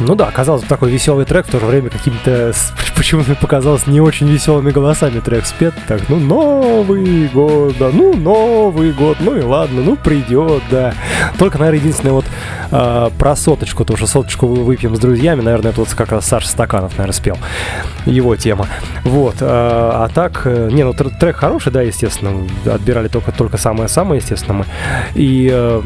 Ну 0.00 0.14
да, 0.14 0.30
казалось 0.30 0.60
бы, 0.60 0.68
такой 0.68 0.90
веселый 0.90 1.24
трек, 1.24 1.46
в 1.46 1.50
то 1.50 1.58
же 1.58 1.64
время 1.64 1.88
какими-то 1.88 2.52
с 2.52 2.74
почему-то 3.06 3.36
показалось 3.36 3.86
не 3.86 4.00
очень 4.00 4.26
веселыми 4.26 4.72
голосами 4.72 5.20
трек 5.20 5.46
спет. 5.46 5.72
Так, 5.86 6.08
ну 6.08 6.16
Новый 6.16 7.28
год, 7.28 7.76
да, 7.78 7.90
ну 7.92 8.12
Новый 8.16 8.90
год, 8.90 9.18
ну 9.20 9.36
и 9.36 9.42
ладно, 9.42 9.80
ну 9.80 9.94
придет, 9.94 10.64
да. 10.72 10.92
Только, 11.38 11.56
наверное, 11.58 11.78
единственное 11.78 12.14
вот 12.14 12.24
э, 12.72 13.10
про 13.16 13.36
соточку, 13.36 13.84
то 13.84 13.96
что 13.96 14.08
соточку 14.08 14.48
выпьем 14.48 14.96
с 14.96 14.98
друзьями, 14.98 15.40
наверное, 15.40 15.70
это 15.70 15.82
вот 15.82 15.94
как 15.94 16.10
раз 16.10 16.26
Саша 16.26 16.48
Стаканов, 16.48 16.98
наверное, 16.98 17.12
спел. 17.12 17.38
Его 18.06 18.34
тема. 18.34 18.66
Вот, 19.04 19.36
э, 19.40 19.46
а 19.48 20.08
так, 20.12 20.42
э, 20.44 20.68
не, 20.72 20.82
ну 20.82 20.92
трек 20.92 21.36
хороший, 21.36 21.70
да, 21.70 21.82
естественно, 21.82 22.44
отбирали 22.64 23.06
только, 23.06 23.30
только 23.30 23.56
самое-самое, 23.56 24.20
естественно, 24.20 24.54
мы. 24.54 24.64
И 25.14 25.48
э, 25.52 25.82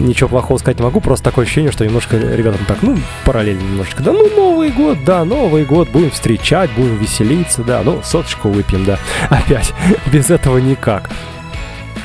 ничего 0.00 0.28
плохого 0.28 0.58
сказать 0.58 0.80
не 0.80 0.84
могу, 0.84 1.00
просто 1.00 1.24
такое 1.24 1.46
ощущение, 1.46 1.72
что 1.72 1.86
немножко 1.86 2.18
ребятам 2.18 2.60
так, 2.66 2.82
ну, 2.82 2.98
параллельно 3.24 3.62
немножечко, 3.62 4.02
да, 4.02 4.12
ну, 4.12 4.28
Новый 4.36 4.68
год, 4.70 4.98
да, 5.06 5.24
Новый 5.24 5.64
год, 5.64 5.88
будем 5.88 6.10
встречать, 6.10 6.57
будем 6.66 6.96
веселиться, 6.98 7.62
да, 7.62 7.82
ну, 7.84 8.00
соточку 8.02 8.48
выпьем, 8.48 8.84
да, 8.84 8.98
опять, 9.30 9.72
без 10.06 10.30
этого 10.30 10.58
никак. 10.58 11.10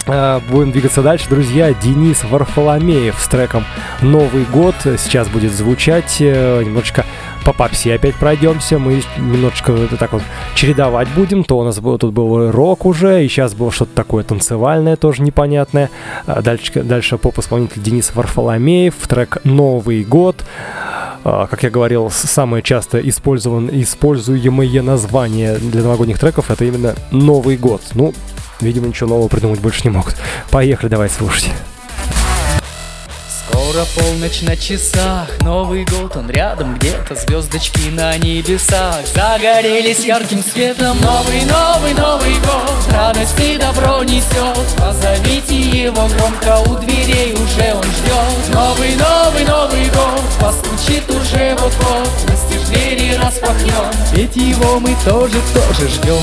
А, 0.05 0.41
будем 0.49 0.71
двигаться 0.71 1.01
дальше, 1.01 1.29
друзья. 1.29 1.73
Денис 1.73 2.23
Варфоломеев 2.25 3.15
с 3.17 3.27
треком 3.27 3.63
«Новый 4.01 4.43
год» 4.43 4.75
сейчас 4.97 5.29
будет 5.29 5.53
звучать. 5.53 6.17
Э, 6.19 6.61
немножечко 6.61 7.05
по 7.45 7.53
попсе 7.53 7.93
опять 7.93 8.15
пройдемся. 8.15 8.79
Мы 8.79 9.01
немножечко 9.17 9.71
это 9.71 9.95
так 9.95 10.11
вот 10.11 10.21
чередовать 10.55 11.07
будем. 11.09 11.45
То 11.45 11.57
у 11.59 11.63
нас 11.63 11.79
был, 11.79 11.97
тут 11.97 12.13
был 12.13 12.51
рок 12.51 12.85
уже, 12.85 13.23
и 13.23 13.29
сейчас 13.29 13.53
было 13.53 13.71
что-то 13.71 13.95
такое 13.95 14.25
танцевальное, 14.25 14.97
тоже 14.97 15.21
непонятное. 15.21 15.89
А 16.25 16.41
дальше, 16.41 16.83
дальше 16.83 17.17
поп-исполнитель 17.17 17.81
Денис 17.81 18.13
Варфоломеев, 18.13 18.95
трек 19.07 19.37
«Новый 19.45 20.03
год». 20.03 20.43
А, 21.25 21.47
как 21.47 21.63
я 21.63 21.69
говорил, 21.69 22.09
самое 22.11 22.61
часто 22.61 22.99
использован, 22.99 23.69
используемое 23.71 24.81
название 24.81 25.55
для 25.57 25.81
новогодних 25.81 26.19
треков 26.19 26.51
это 26.51 26.65
именно 26.65 26.95
Новый 27.11 27.55
год. 27.55 27.81
Ну, 27.93 28.13
видимо, 28.59 28.87
ничего 28.87 29.09
нового 29.09 29.29
придумать 29.29 29.59
больше 29.59 29.81
не 29.85 29.89
могут. 29.89 30.15
Поехали, 30.49 30.89
давай 30.89 31.09
слушать. 31.09 31.49
Скоро 33.73 33.85
полночь 33.95 34.41
на 34.41 34.55
часах, 34.55 35.27
Новый 35.41 35.85
год, 35.85 36.15
он 36.15 36.29
рядом 36.29 36.75
где-то 36.75 37.15
Звездочки 37.15 37.89
на 37.89 38.17
небесах 38.17 39.05
загорелись 39.13 40.05
ярким 40.05 40.43
светом 40.43 40.97
Новый, 41.01 41.41
новый, 41.45 41.93
Новый 41.93 42.33
год, 42.35 42.93
радость 42.93 43.39
и 43.39 43.57
добро 43.57 44.03
несет 44.03 44.57
Позовите 44.77 45.59
его 45.59 46.07
громко, 46.17 46.69
у 46.69 46.77
дверей 46.79 47.33
уже 47.33 47.73
он 47.73 47.83
ждет 47.83 48.53
Новый, 48.53 48.95
новый, 48.95 49.45
Новый 49.45 49.62
вот-вот 51.79 52.29
Настежь 52.29 52.67
двери 52.69 53.15
распахнет, 53.15 53.95
ведь 54.13 54.35
его 54.35 54.79
мы 54.79 54.95
тоже, 55.05 55.37
тоже 55.53 55.89
ждем 55.89 56.21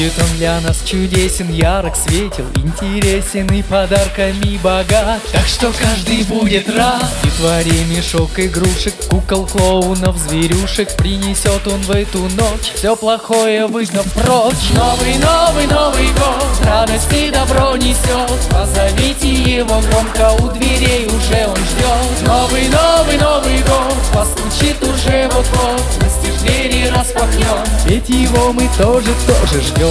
Будет 0.00 0.18
он 0.18 0.36
для 0.38 0.58
нас 0.62 0.80
чудесен, 0.82 1.52
ярок, 1.52 1.94
светил, 1.94 2.46
интересен 2.54 3.46
и 3.52 3.62
подарками 3.62 4.58
богат. 4.62 5.20
Так 5.30 5.46
что 5.46 5.70
каждый 5.78 6.22
будет 6.22 6.74
рад. 6.74 7.04
Детворе 7.22 7.84
мешок 7.84 8.30
игрушек, 8.38 8.94
кукол, 9.10 9.44
клоунов, 9.44 10.16
зверюшек 10.16 10.96
Принесет 10.96 11.66
он 11.66 11.82
в 11.82 11.90
эту 11.90 12.20
ночь, 12.30 12.72
все 12.76 12.96
плохое 12.96 13.66
выгнав 13.66 14.10
прочь. 14.14 14.70
Новый, 14.74 15.18
новый, 15.18 15.66
новый 15.66 16.08
год, 16.14 16.46
радость 16.64 17.12
и 17.12 17.30
добро 17.30 17.76
несет. 17.76 18.40
Позовите 18.50 19.30
его 19.30 19.82
громко, 19.90 20.42
у 20.42 20.50
дверей 20.50 21.08
уже 21.08 21.46
он 21.46 21.56
ждет. 21.56 22.26
Новый, 22.26 22.68
новый, 22.68 23.18
новый 23.18 23.58
год, 23.64 23.94
постучит 24.14 24.82
уже 24.82 25.28
вот-вот 25.30 25.82
Настежь 26.00 26.40
двери 26.40 26.88
распахнет, 26.88 27.68
ведь 27.84 28.08
его 28.08 28.52
мы 28.52 28.68
тоже, 28.78 29.10
тоже 29.26 29.60
ждем 29.62 29.89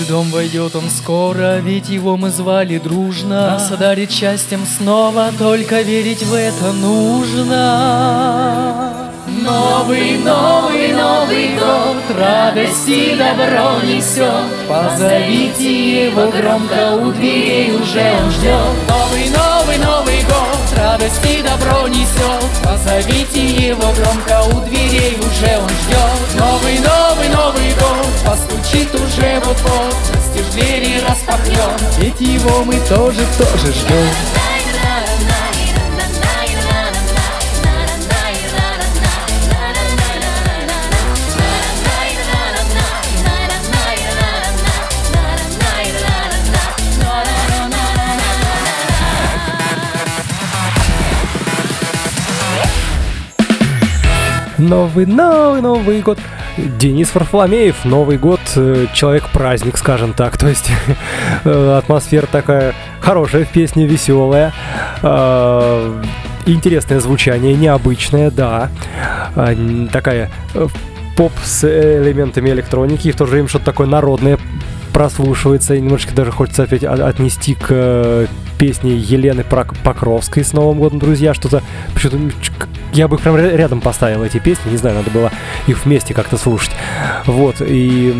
каждый 0.00 0.06
дом 0.06 0.30
войдет 0.30 0.76
он 0.76 0.90
скоро, 0.90 1.58
ведь 1.58 1.88
его 1.88 2.16
мы 2.16 2.30
звали 2.30 2.78
дружно. 2.78 3.52
Нас 3.52 3.70
одарит 3.70 4.10
счастьем 4.10 4.66
снова, 4.66 5.30
только 5.38 5.80
верить 5.80 6.22
в 6.22 6.34
это 6.34 6.72
нужно. 6.72 8.10
Новый, 9.40 10.18
новый, 10.18 10.92
новый 10.92 11.54
год 11.54 11.96
Радость 12.18 12.86
и 12.86 13.16
добро 13.16 13.80
несет. 13.82 14.68
Позовите 14.68 16.04
его 16.06 16.30
громко 16.30 16.92
У 16.96 17.10
дверей 17.12 17.72
уже 17.72 18.12
он 18.22 18.30
ждет. 18.30 18.76
Новый, 18.86 19.30
новый, 19.30 19.78
новый 19.78 20.22
год 20.24 20.78
Радость 20.78 21.24
и 21.24 21.42
добро 21.42 21.88
несет. 21.88 22.50
Позовите 22.62 23.46
его 23.46 23.90
громко 23.92 24.42
У 24.54 24.60
дверей 24.66 25.16
уже 25.18 25.58
он 25.58 25.70
ждет. 25.70 26.38
Новый, 26.38 26.78
новый, 26.80 27.28
новый 27.28 27.72
год 27.80 28.10
Постучит 28.26 28.94
уже 28.94 29.40
вот-вот 29.42 29.94
Настежь 30.14 30.52
двери 30.52 31.00
распахнет. 31.08 31.80
Ведь 31.98 32.20
его 32.20 32.62
мы 32.64 32.74
тоже, 32.88 33.24
тоже 33.38 33.72
ждем 33.72 34.49
Новый, 54.70 55.04
новый, 55.04 55.60
Новый 55.62 56.00
год. 56.00 56.20
Денис 56.56 57.12
Варфоломеев, 57.12 57.84
Новый 57.84 58.18
год, 58.18 58.38
э, 58.54 58.86
человек-праздник, 58.94 59.76
скажем 59.76 60.12
так. 60.12 60.36
То 60.38 60.46
есть 60.46 60.70
э, 61.42 61.76
атмосфера 61.76 62.26
такая 62.26 62.72
хорошая 63.00 63.44
в 63.44 63.48
песне, 63.48 63.84
веселая. 63.84 64.52
Э, 65.02 66.00
интересное 66.46 67.00
звучание, 67.00 67.54
необычное, 67.54 68.30
да. 68.30 68.68
Такая 69.90 70.30
поп 71.16 71.32
с 71.42 71.64
элементами 71.64 72.50
электроники 72.50 73.08
и 73.08 73.10
в 73.10 73.16
то 73.16 73.26
же 73.26 73.32
время 73.32 73.48
что-то 73.48 73.64
такое 73.64 73.88
народное 73.88 74.38
прослушивается. 74.92 75.74
И 75.74 75.80
немножечко 75.80 76.14
даже 76.14 76.30
хочется 76.30 76.62
опять 76.62 76.84
отнести 76.84 77.54
к 77.56 78.28
песне 78.60 78.94
Елены 78.94 79.42
Покровской 79.42 80.44
с 80.44 80.52
Новым 80.52 80.78
годом, 80.78 81.00
друзья. 81.00 81.34
Что-то 81.34 81.60
почему-то 81.92 82.18
я 82.92 83.08
бы 83.08 83.16
их 83.16 83.22
прям 83.22 83.36
рядом 83.36 83.80
поставил 83.80 84.24
эти 84.24 84.38
песни. 84.38 84.70
Не 84.70 84.76
знаю, 84.76 84.96
надо 84.96 85.10
было 85.10 85.30
их 85.66 85.84
вместе 85.84 86.14
как-то 86.14 86.36
слушать. 86.36 86.72
Вот, 87.26 87.56
и 87.60 88.14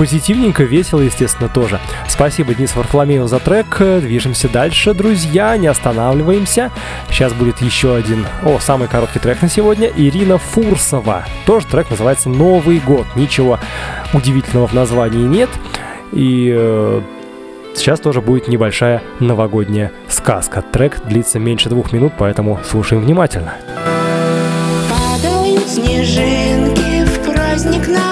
позитивненько, 0.00 0.62
весело, 0.62 1.00
естественно, 1.00 1.50
тоже. 1.50 1.78
Спасибо 2.08 2.54
Денис 2.54 2.74
Варфоломеев 2.74 3.28
за 3.28 3.38
трек. 3.38 3.76
Движемся 3.78 4.48
дальше, 4.48 4.94
друзья, 4.94 5.54
не 5.58 5.66
останавливаемся. 5.66 6.70
Сейчас 7.10 7.34
будет 7.34 7.60
еще 7.60 7.94
один, 7.94 8.26
о, 8.42 8.58
самый 8.60 8.88
короткий 8.88 9.18
трек 9.18 9.42
на 9.42 9.50
сегодня. 9.50 9.90
Ирина 9.94 10.38
Фурсова. 10.38 11.26
Тоже 11.44 11.66
трек 11.66 11.90
называется 11.90 12.30
«Новый 12.30 12.78
год». 12.78 13.06
Ничего 13.14 13.58
удивительного 14.14 14.68
в 14.68 14.72
названии 14.72 15.26
нет. 15.26 15.50
И 16.12 16.50
э, 16.56 17.02
сейчас 17.80 17.98
тоже 17.98 18.20
будет 18.20 18.46
небольшая 18.46 19.02
новогодняя 19.20 19.90
сказка. 20.06 20.62
Трек 20.62 21.00
длится 21.06 21.38
меньше 21.38 21.70
двух 21.70 21.92
минут, 21.92 22.12
поэтому 22.18 22.60
слушаем 22.62 23.02
внимательно. 23.02 23.54
Падают 24.90 25.66
снежинки 25.66 27.04
в 27.06 27.32
праздник 27.32 27.88
новогодний 27.88 28.09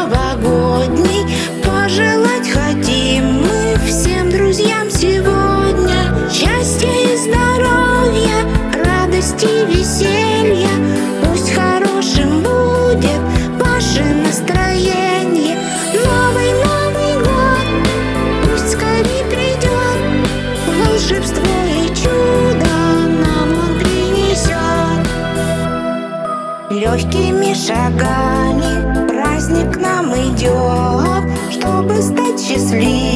Sleep. 32.59 33.08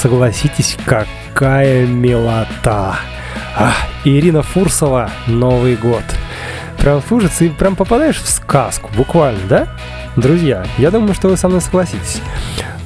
Согласитесь, 0.00 0.78
какая 0.86 1.86
милота. 1.86 2.96
А, 3.54 3.72
Ирина 4.04 4.42
Фурсова, 4.42 5.10
Новый 5.26 5.76
год. 5.76 6.02
Прям 6.78 7.02
слушается 7.02 7.44
и 7.44 7.50
прям 7.50 7.76
попадаешь 7.76 8.16
в 8.16 8.26
сказку, 8.26 8.90
буквально, 8.96 9.40
да? 9.46 9.68
Друзья, 10.16 10.64
я 10.78 10.90
думаю, 10.90 11.12
что 11.12 11.28
вы 11.28 11.36
со 11.36 11.48
мной 11.48 11.60
согласитесь. 11.60 12.22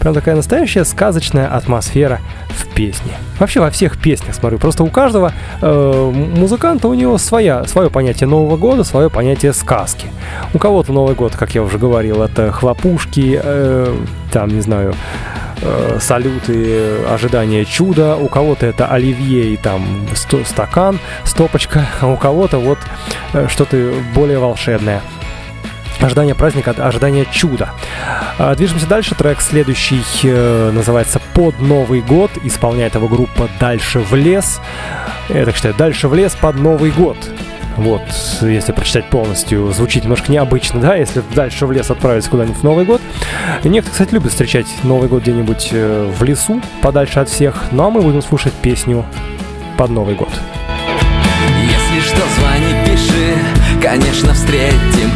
Прям 0.01 0.12
такая 0.12 0.35
настоящая 0.35 0.85
сказочная 0.85 1.47
атмосфера 1.47 2.21
в 2.49 2.67
песне. 2.75 3.12
Вообще 3.39 3.61
во 3.61 3.71
всех 3.71 3.97
песнях 3.97 4.35
смотрю. 4.35 4.59
Просто 4.59 4.83
у 4.83 4.89
каждого 4.89 5.33
э, 5.62 6.12
музыканта 6.37 6.89
у 6.89 6.95
него 6.95 7.17
своя, 7.19 7.65
свое 7.65 7.91
понятие 7.91 8.29
Нового 8.29 8.57
года, 8.57 8.83
свое 8.83 9.09
понятие 9.09 9.53
сказки. 9.53 10.09
У 10.53 10.59
кого-то 10.59 10.93
Новый 10.93 11.15
год, 11.15 11.37
как 11.37 11.55
я 11.55 11.62
уже 11.62 11.79
говорил, 11.79 12.23
это 12.23 12.51
хлопушки, 12.51 13.41
э, 13.41 13.97
там, 14.33 14.49
не 14.49 14.61
знаю, 14.61 14.95
э, 15.65 15.99
салюты, 16.01 17.05
ожидание 17.09 17.65
чуда, 17.65 18.17
у 18.17 18.29
кого-то 18.29 18.67
это 18.67 18.87
оливье 18.87 19.55
и 19.55 19.57
там 19.57 20.07
сто- 20.15 20.45
стакан, 20.45 20.99
стопочка, 21.25 21.87
а 22.01 22.07
у 22.07 22.17
кого-то 22.17 22.59
вот 22.59 22.79
э, 23.33 23.49
что-то 23.49 23.93
более 24.15 24.39
волшебное. 24.39 25.03
Ожидание 26.01 26.35
праздника, 26.35 26.73
ожидание 26.77 27.27
чуда. 27.31 27.71
А, 28.39 28.55
Движемся 28.55 28.87
дальше. 28.87 29.15
Трек 29.15 29.41
следующий 29.41 30.03
э, 30.25 30.71
называется 30.73 31.21
«Под 31.35 31.59
Новый 31.61 32.01
год». 32.03 32.31
Исполняет 32.43 32.95
его 32.95 33.09
группа 33.09 33.49
«Дальше 33.61 34.01
в 34.01 34.15
лес». 34.15 34.61
Я 35.29 35.47
так 35.47 35.55
считаю, 35.55 35.75
«Дальше 35.75 36.09
в 36.09 36.15
лес 36.15 36.35
под 36.35 36.57
Новый 36.57 36.91
год». 36.91 37.17
Вот, 37.77 38.03
если 38.41 38.72
прочитать 38.72 39.11
полностью, 39.11 39.72
звучит 39.72 40.05
немножко 40.05 40.31
необычно, 40.31 40.81
да, 40.81 40.95
если 40.95 41.22
дальше 41.35 41.66
в 41.66 41.72
лес 41.72 41.91
отправиться 41.91 42.31
куда-нибудь 42.31 42.59
в 42.59 42.62
Новый 42.62 42.85
год. 42.85 43.01
Некоторые, 43.64 43.93
кстати, 43.93 44.14
любят 44.14 44.31
встречать 44.31 44.66
Новый 44.85 45.09
год 45.09 45.22
где-нибудь 45.22 45.70
э, 45.72 46.12
в 46.16 46.22
лесу, 46.22 46.61
подальше 46.83 47.20
от 47.20 47.29
всех. 47.29 47.64
Ну 47.72 47.85
а 47.85 47.91
мы 47.91 48.01
будем 48.03 48.22
слушать 48.22 48.53
песню 48.53 49.05
под 49.77 49.91
Новый 49.91 50.14
год. 50.14 50.31
Если 51.62 52.09
что, 52.09 52.22
звони, 52.39 52.75
пиши, 52.87 53.35
конечно, 53.83 54.33
встретим 54.35 55.11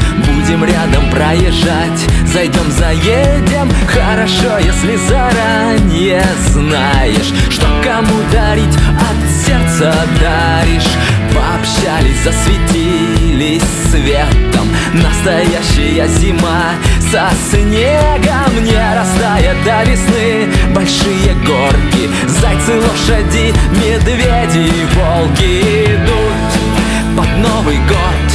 Будем 0.49 0.65
рядом 0.65 1.11
проезжать, 1.11 2.09
зайдем, 2.25 2.71
заедем 2.71 3.71
Хорошо, 3.87 4.57
если 4.57 4.97
заранее 4.97 6.25
знаешь 6.53 7.35
Что 7.51 7.67
кому 7.85 8.15
дарить, 8.33 8.75
от 8.75 9.45
сердца 9.45 9.95
даришь. 10.19 10.89
Пообщались, 11.35 12.23
засветились 12.25 13.63
светом. 13.91 14.69
Настоящая 14.95 16.09
зима 16.09 16.73
со 17.13 17.29
снегом 17.51 18.65
Не 18.65 18.97
растает 18.97 19.63
до 19.67 19.85
весны. 19.85 20.49
Большие 20.75 21.35
горки, 21.45 22.09
зайцы, 22.27 22.81
лошади, 22.81 23.53
медведи 23.73 24.67
и 24.67 24.87
волки 24.95 25.85
идут 25.85 27.19
под 27.19 27.37
Новый 27.37 27.77
год. 27.87 28.29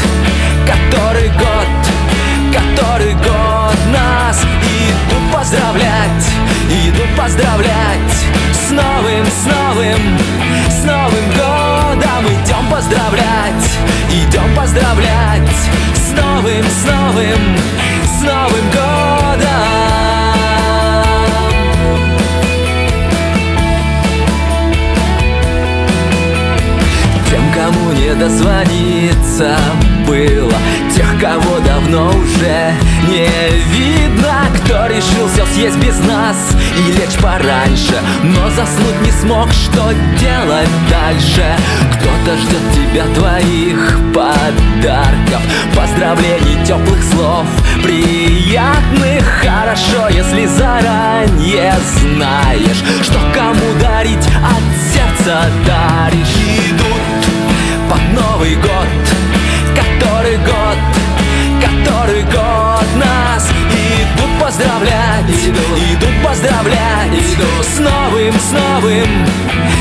Который 0.66 1.30
год, 1.30 1.83
который 2.74 3.14
год 3.16 3.78
нас 3.92 4.42
Идут 4.64 5.34
поздравлять, 5.34 6.26
идут 6.70 7.16
поздравлять. 7.18 8.14
С 8.52 8.72
новым, 8.72 9.26
с 9.26 9.46
новым, 9.46 10.18
с 10.70 10.84
Новым 10.84 11.30
годом 11.30 12.26
Идем 12.26 12.72
поздравлять, 12.72 13.70
идем 14.10 14.56
поздравлять. 14.56 15.50
С 15.94 16.12
новым, 16.20 16.64
с 16.64 16.86
новым, 16.86 17.58
с 18.06 18.22
Новым 18.22 18.66
годом. 18.72 19.14
Кому 27.54 27.92
не 27.92 28.14
дозвониться 28.16 29.56
было. 30.08 30.54
Тех, 30.96 31.20
кого 31.20 31.60
давно 31.60 32.10
уже 32.10 32.74
не 33.08 33.28
видно. 33.72 34.48
Кто 34.64 34.88
решился 34.88 35.46
съесть 35.54 35.78
без 35.78 36.00
нас 36.00 36.38
и 36.78 36.92
лечь 36.92 37.18
пораньше. 37.22 37.96
Но 38.24 38.50
заснуть 38.50 39.02
не 39.04 39.12
смог, 39.12 39.52
что 39.52 39.94
делать 40.20 40.70
дальше? 40.90 41.46
Кто-то 41.94 42.38
ждет 42.38 42.62
тебя 42.74 43.06
твоих 43.16 44.00
подарков. 44.14 45.42
Поздравлений, 45.76 46.66
теплых 46.66 47.04
слов, 47.04 47.46
приятных. 47.84 49.24
Хорошо, 49.42 50.08
если 50.10 50.46
заранее 50.46 51.74
знаешь 52.00 52.84
Что 53.02 53.20
кому 53.34 53.80
дарить, 53.82 54.26
от 54.26 54.64
сердца 54.94 55.42
даришь. 55.66 56.28
Идут 56.70 57.24
под 57.90 58.22
Новый 58.22 58.56
год 58.56 58.88
Который 59.76 60.38
год, 60.38 60.78
который 61.62 62.24
год 62.24 62.88
нас 62.96 63.50
Идут 63.74 64.40
поздравлять, 64.42 65.30
идут, 65.30 66.24
поздравлять. 66.24 66.84
С 67.62 67.80
новым, 67.80 68.34
с 68.34 68.52
новым, 68.52 69.26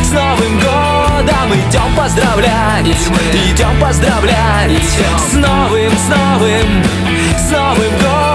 с 0.02 0.12
Новым 0.12 0.58
годом 0.58 1.52
Идем 1.54 1.94
поздравлять, 1.96 2.86
идем 2.86 3.80
поздравлять. 3.80 4.72
С 5.30 5.34
новым, 5.34 5.90
с 5.90 6.08
новым, 6.08 6.82
с 7.36 7.50
Новым 7.50 7.98
годом 7.98 8.31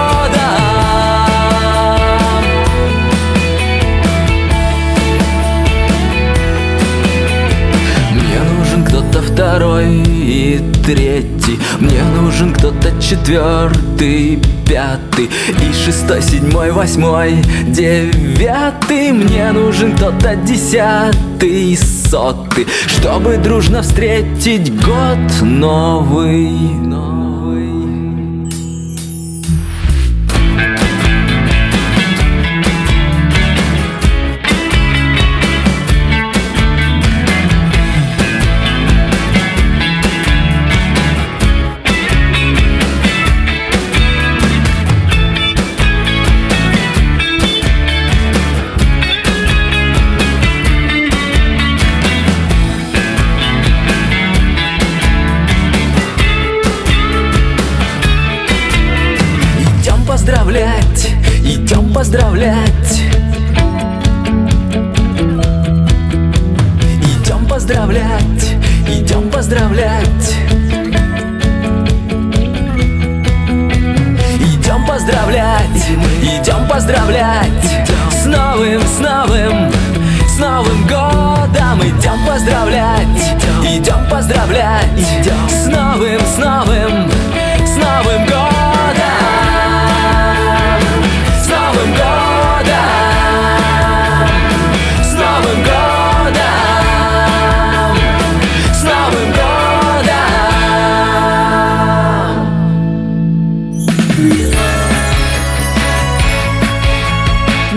третий. 10.88 11.58
Мне 11.80 12.02
нужен 12.02 12.54
кто-то 12.54 12.90
четвертый, 12.98 14.40
пятый 14.66 15.26
И 15.26 15.84
шестой, 15.84 16.22
седьмой, 16.22 16.72
восьмой, 16.72 17.34
девятый. 17.66 19.12
Мне 19.12 19.52
нужен 19.52 19.94
кто-то 19.96 20.34
десятый, 20.36 21.76
сотый 21.76 22.66
Чтобы 22.86 23.36
дружно 23.36 23.82
встретить 23.82 24.74
год 24.76 25.42
новый 25.42 26.48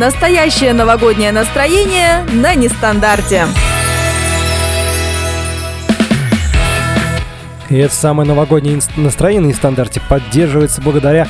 Настоящее 0.01 0.73
новогоднее 0.73 1.31
настроение 1.31 2.23
на 2.33 2.55
нестандарте. 2.55 3.45
И 7.69 7.77
это 7.77 7.93
самое 7.93 8.27
новогоднее 8.27 8.79
настроение 8.97 9.53
в 9.53 9.57
стандарте 9.57 10.01
поддерживается 10.09 10.81
благодаря 10.81 11.27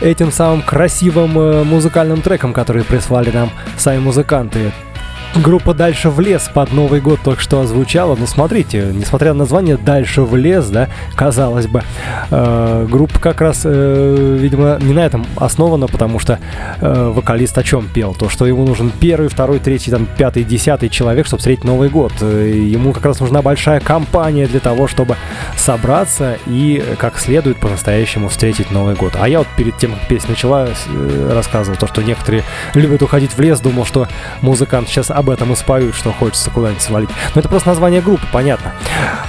этим 0.00 0.30
самым 0.30 0.62
красивым 0.62 1.36
э, 1.36 1.64
музыкальным 1.64 2.22
трекам, 2.22 2.52
которые 2.52 2.84
прислали 2.84 3.32
нам 3.32 3.50
сами 3.76 3.98
музыканты. 3.98 4.70
Группа 5.36 5.74
«Дальше 5.74 6.10
в 6.10 6.20
лес» 6.20 6.48
под 6.52 6.72
Новый 6.72 7.00
год 7.00 7.18
только 7.24 7.42
что 7.42 7.60
озвучала. 7.60 8.14
Ну, 8.14 8.24
смотрите, 8.24 8.92
несмотря 8.94 9.32
на 9.32 9.40
название 9.40 9.76
«Дальше 9.76 10.22
в 10.22 10.36
лес», 10.36 10.68
да, 10.68 10.88
казалось 11.16 11.66
бы, 11.66 11.82
э, 12.30 12.86
группа 12.88 13.18
как 13.18 13.40
раз, 13.40 13.62
э, 13.64 14.36
видимо, 14.38 14.78
не 14.80 14.92
на 14.92 15.00
этом 15.00 15.26
основана, 15.36 15.88
потому 15.88 16.20
что 16.20 16.38
э, 16.80 17.12
вокалист 17.12 17.58
о 17.58 17.64
чем 17.64 17.88
пел? 17.88 18.14
То, 18.14 18.28
что 18.28 18.46
ему 18.46 18.64
нужен 18.64 18.92
первый, 19.00 19.28
второй, 19.28 19.58
третий, 19.58 19.90
там, 19.90 20.06
пятый, 20.06 20.44
десятый 20.44 20.88
человек, 20.88 21.26
чтобы 21.26 21.38
встретить 21.40 21.64
Новый 21.64 21.88
год. 21.88 22.12
Э, 22.20 22.52
Ему 22.54 22.92
как 22.92 23.04
раз 23.04 23.18
нужна 23.18 23.42
большая 23.42 23.80
компания 23.80 24.46
для 24.46 24.60
того, 24.60 24.86
чтобы 24.86 25.16
собраться 25.56 26.38
и 26.46 26.82
как 26.98 27.18
следует 27.18 27.58
по-настоящему 27.58 28.28
встретить 28.28 28.70
Новый 28.70 28.94
год. 28.94 29.14
А 29.20 29.28
я 29.28 29.38
вот 29.38 29.48
перед 29.56 29.76
тем, 29.78 29.94
как 29.94 30.06
песня 30.06 30.30
начала, 30.30 30.68
э, 30.68 31.30
рассказывал 31.34 31.76
то, 31.76 31.88
что 31.88 32.02
некоторые 32.02 32.44
любят 32.74 33.02
уходить 33.02 33.32
в 33.32 33.40
лес, 33.40 33.58
думал, 33.60 33.84
что 33.84 34.06
музыкант 34.40 34.88
сейчас 34.88 35.10
об 35.24 35.30
этом 35.30 35.52
и 35.52 35.56
споют, 35.56 35.94
что 35.94 36.12
хочется 36.12 36.50
куда-нибудь 36.50 36.82
свалить. 36.82 37.10
Но 37.34 37.40
это 37.40 37.48
просто 37.48 37.70
название 37.70 38.02
группы, 38.02 38.26
понятно. 38.30 38.72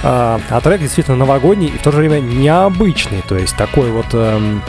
А, 0.02 0.38
а 0.50 0.60
трек 0.60 0.80
действительно 0.80 1.16
новогодний 1.16 1.68
и 1.68 1.78
в 1.78 1.82
то 1.82 1.90
же 1.90 1.98
время 1.98 2.20
необычный, 2.20 3.22
то 3.26 3.36
есть 3.36 3.56
такой 3.56 3.90
вот... 3.90 4.06
эм, 4.12 4.62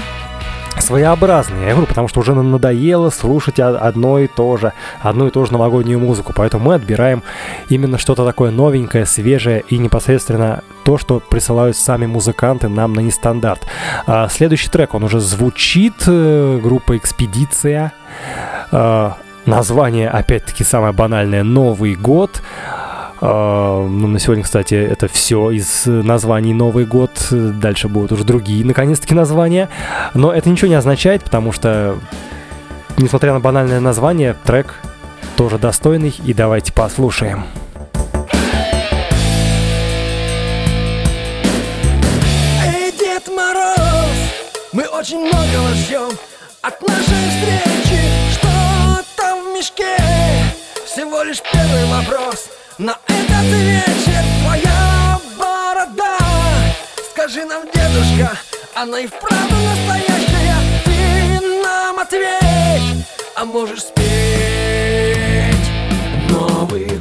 своеобразный, 0.79 1.65
я 1.65 1.71
говорю, 1.71 1.87
потому 1.87 2.07
что 2.07 2.19
уже 2.19 2.35
надоело 2.35 3.09
слушать 3.09 3.59
одно 3.59 4.19
и 4.19 4.27
то 4.27 4.57
же, 4.57 4.73
одну 5.01 5.25
и 5.25 5.31
ту 5.31 5.43
же 5.43 5.51
новогоднюю 5.51 5.99
музыку, 5.99 6.33
поэтому 6.35 6.65
мы 6.65 6.75
отбираем 6.75 7.23
именно 7.67 7.97
что-то 7.97 8.23
такое 8.23 8.51
новенькое, 8.51 9.07
свежее 9.07 9.63
и 9.69 9.79
непосредственно 9.79 10.63
то, 10.85 10.99
что 10.99 11.19
присылают 11.19 11.77
сами 11.77 12.05
музыканты 12.05 12.67
нам 12.69 12.93
на 12.93 12.99
нестандарт. 12.99 13.67
А, 14.05 14.29
следующий 14.29 14.69
трек, 14.69 14.93
он 14.93 15.03
уже 15.03 15.19
звучит, 15.19 15.95
э, 16.05 16.59
группа 16.61 16.95
«Экспедиция», 16.95 17.91
А, 18.71 19.17
название, 19.47 20.09
опять-таки, 20.09 20.63
самое 20.63 20.93
банальное 20.93 21.43
«Новый 21.43 21.95
год», 21.95 22.41
а, 23.19 23.87
ну, 23.87 24.07
на 24.07 24.19
сегодня, 24.19 24.43
кстати, 24.43 24.75
это 24.75 25.07
все 25.07 25.51
из 25.51 25.85
названий 25.85 26.53
Новый 26.53 26.85
год. 26.85 27.11
Дальше 27.31 27.87
будут 27.87 28.11
уже 28.11 28.23
другие, 28.23 28.63
наконец-таки, 28.65 29.15
названия. 29.15 29.69
Но 30.13 30.31
это 30.31 30.49
ничего 30.49 30.67
не 30.67 30.75
означает, 30.75 31.23
потому 31.23 31.51
что, 31.51 31.97
несмотря 32.97 33.33
на 33.33 33.39
банальное 33.39 33.79
название, 33.79 34.35
трек 34.45 34.75
тоже 35.35 35.57
достойный. 35.57 36.13
И 36.25 36.33
давайте 36.33 36.73
послушаем. 36.73 37.45
Эй, 42.63 42.91
Дед 42.91 43.27
Мороз, 43.35 44.17
мы 44.73 44.83
очень 44.85 45.19
многого 45.19 45.73
ждем 45.73 46.09
от 46.61 46.81
нашей 46.81 47.01
встречи. 47.01 48.16
Что 49.67 49.75
там 49.75 49.87
в 49.87 49.97
мешке? 49.97 49.97
Всего 50.85 51.23
лишь 51.23 51.41
первый 51.41 51.85
вопрос. 51.85 52.49
На 52.77 52.97
этот 53.07 53.43
вечер 53.43 54.23
твоя 54.43 55.19
борода. 55.37 56.17
Скажи 57.11 57.45
нам, 57.45 57.63
дедушка, 57.73 58.37
она 58.75 58.99
и 58.99 59.07
вправду 59.07 59.55
настоящая. 59.55 60.55
Ты 60.85 61.61
нам 61.63 61.99
ответь, 61.99 63.05
а 63.35 63.45
можешь 63.45 63.83
спеть. 63.83 64.05
Новый 66.29 66.96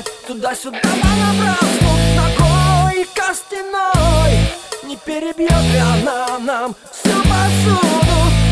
совать 0.00 0.26
Туда-сюда. 0.26 0.78
Понапрасну 0.82 1.90
Ногой 2.16 3.06
костяной. 3.14 4.38
Не 4.84 4.96
перебьет 4.96 5.50
ли 5.50 5.78
она 5.78 6.38
нам 6.38 6.76
Всю 6.90 7.16
посуду? 7.22 7.80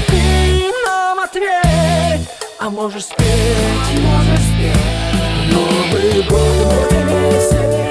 Ты 0.09 0.72
нам 0.86 1.20
ответь 1.20 2.28
А 2.59 2.70
можешь 2.70 3.05
спеть 3.05 4.01
Можешь 4.01 4.44
спеть. 4.44 5.53
Новый 5.53 6.22
год 6.24 6.40
будет 6.40 6.92
веселей 7.32 7.88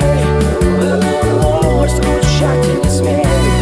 эту 0.81 1.27
ночь 1.41 1.91
скучать 1.91 2.65
и 2.65 2.85
не 2.85 2.89
смей 2.89 3.56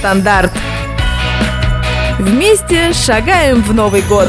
Радио 0.00 0.10
Нестандарт. 0.10 0.52
Вместе 2.18 2.92
шагаем 2.92 3.62
в 3.62 3.74
Новый 3.74 4.02
год. 4.02 4.28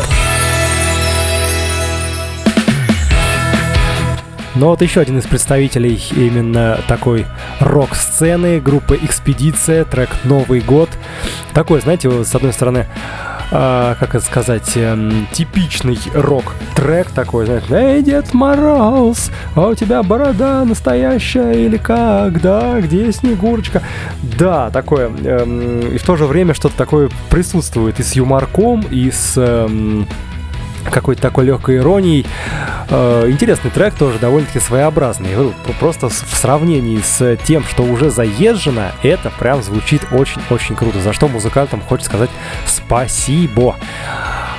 Но 4.55 4.69
вот 4.69 4.81
еще 4.81 4.99
один 4.99 5.17
из 5.19 5.25
представителей 5.25 6.01
именно 6.11 6.79
такой 6.87 7.25
рок-сцены, 7.59 8.59
группа 8.59 8.93
«Экспедиция», 8.93 9.85
трек 9.85 10.09
«Новый 10.23 10.59
год». 10.59 10.89
Такой, 11.53 11.79
знаете, 11.81 12.23
с 12.23 12.35
одной 12.35 12.51
стороны, 12.51 12.87
э, 13.51 13.95
как 13.97 14.15
это 14.15 14.25
сказать, 14.25 14.73
э, 14.75 15.11
типичный 15.31 15.97
рок-трек 16.13 17.11
такой, 17.11 17.45
знаете, 17.45 17.67
«Эй, 17.73 18.01
Дед 18.03 18.33
Мороз, 18.33 19.31
а 19.55 19.67
у 19.67 19.75
тебя 19.75 20.03
борода 20.03 20.63
настоящая 20.65 21.53
или 21.53 21.77
как, 21.77 22.41
да, 22.41 22.79
где 22.81 23.11
Снегурочка?» 23.11 23.81
Да, 24.37 24.69
такое, 24.69 25.11
э, 25.23 25.89
и 25.93 25.97
в 25.97 26.03
то 26.03 26.15
же 26.15 26.25
время 26.25 26.53
что-то 26.53 26.75
такое 26.77 27.09
присутствует 27.29 27.99
и 27.99 28.03
с 28.03 28.13
юморком, 28.13 28.81
и 28.89 29.11
с... 29.11 29.33
Э, 29.37 30.03
какой-то 30.89 31.21
такой 31.21 31.45
легкой 31.45 31.77
иронией. 31.77 32.25
Э, 32.89 33.27
интересный 33.29 33.71
трек 33.71 33.93
тоже 33.93 34.19
довольно-таки 34.19 34.59
своеобразный. 34.59 35.29
Просто 35.79 36.09
в 36.09 36.35
сравнении 36.35 36.99
с 36.99 37.37
тем, 37.45 37.63
что 37.63 37.83
уже 37.83 38.09
заезжено, 38.09 38.91
это 39.03 39.31
прям 39.39 39.61
звучит 39.61 40.01
очень-очень 40.11 40.75
круто. 40.75 40.99
За 40.99 41.13
что 41.13 41.27
музыкантам 41.27 41.81
хочется 41.81 42.09
сказать 42.09 42.29
спасибо. 42.65 43.75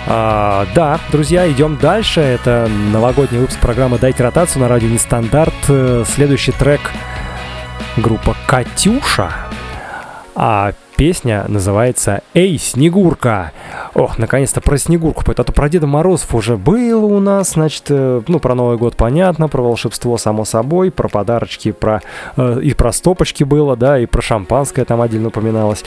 А, 0.06 0.66
да, 0.74 0.98
друзья, 1.10 1.50
идем 1.50 1.78
дальше. 1.80 2.20
Это 2.20 2.68
новогодний 2.92 3.38
выпуск 3.38 3.60
программы 3.60 3.98
«Дайте 3.98 4.22
ротацию» 4.22 4.62
на 4.62 4.68
радио 4.68 4.88
Нестандарт. 4.88 5.54
Э, 5.68 6.04
следующий 6.06 6.52
трек 6.52 6.80
группа 7.96 8.36
«Катюша». 8.46 9.30
А 10.34 10.72
песня 10.96 11.44
называется 11.46 12.22
«Эй, 12.34 12.58
Снегурка!» 12.58 13.52
Ох, 13.94 14.18
наконец-то 14.18 14.60
про 14.60 14.76
Снегурку, 14.76 15.22
а 15.26 15.34
то 15.34 15.52
про 15.52 15.68
Деда 15.68 15.86
Морозов 15.86 16.34
уже 16.34 16.56
было 16.56 17.04
у 17.04 17.20
нас, 17.20 17.52
значит, 17.52 17.84
э, 17.90 18.22
ну, 18.26 18.40
про 18.40 18.54
Новый 18.54 18.78
год 18.78 18.96
понятно, 18.96 19.48
про 19.48 19.62
волшебство, 19.62 20.18
само 20.18 20.44
собой, 20.44 20.90
про 20.90 21.08
подарочки, 21.08 21.70
про, 21.70 22.02
э, 22.36 22.60
и 22.62 22.74
про 22.74 22.92
стопочки 22.92 23.44
было, 23.44 23.76
да, 23.76 23.98
и 23.98 24.06
про 24.06 24.20
шампанское 24.20 24.84
там 24.84 25.00
отдельно 25.00 25.28
упоминалось. 25.28 25.84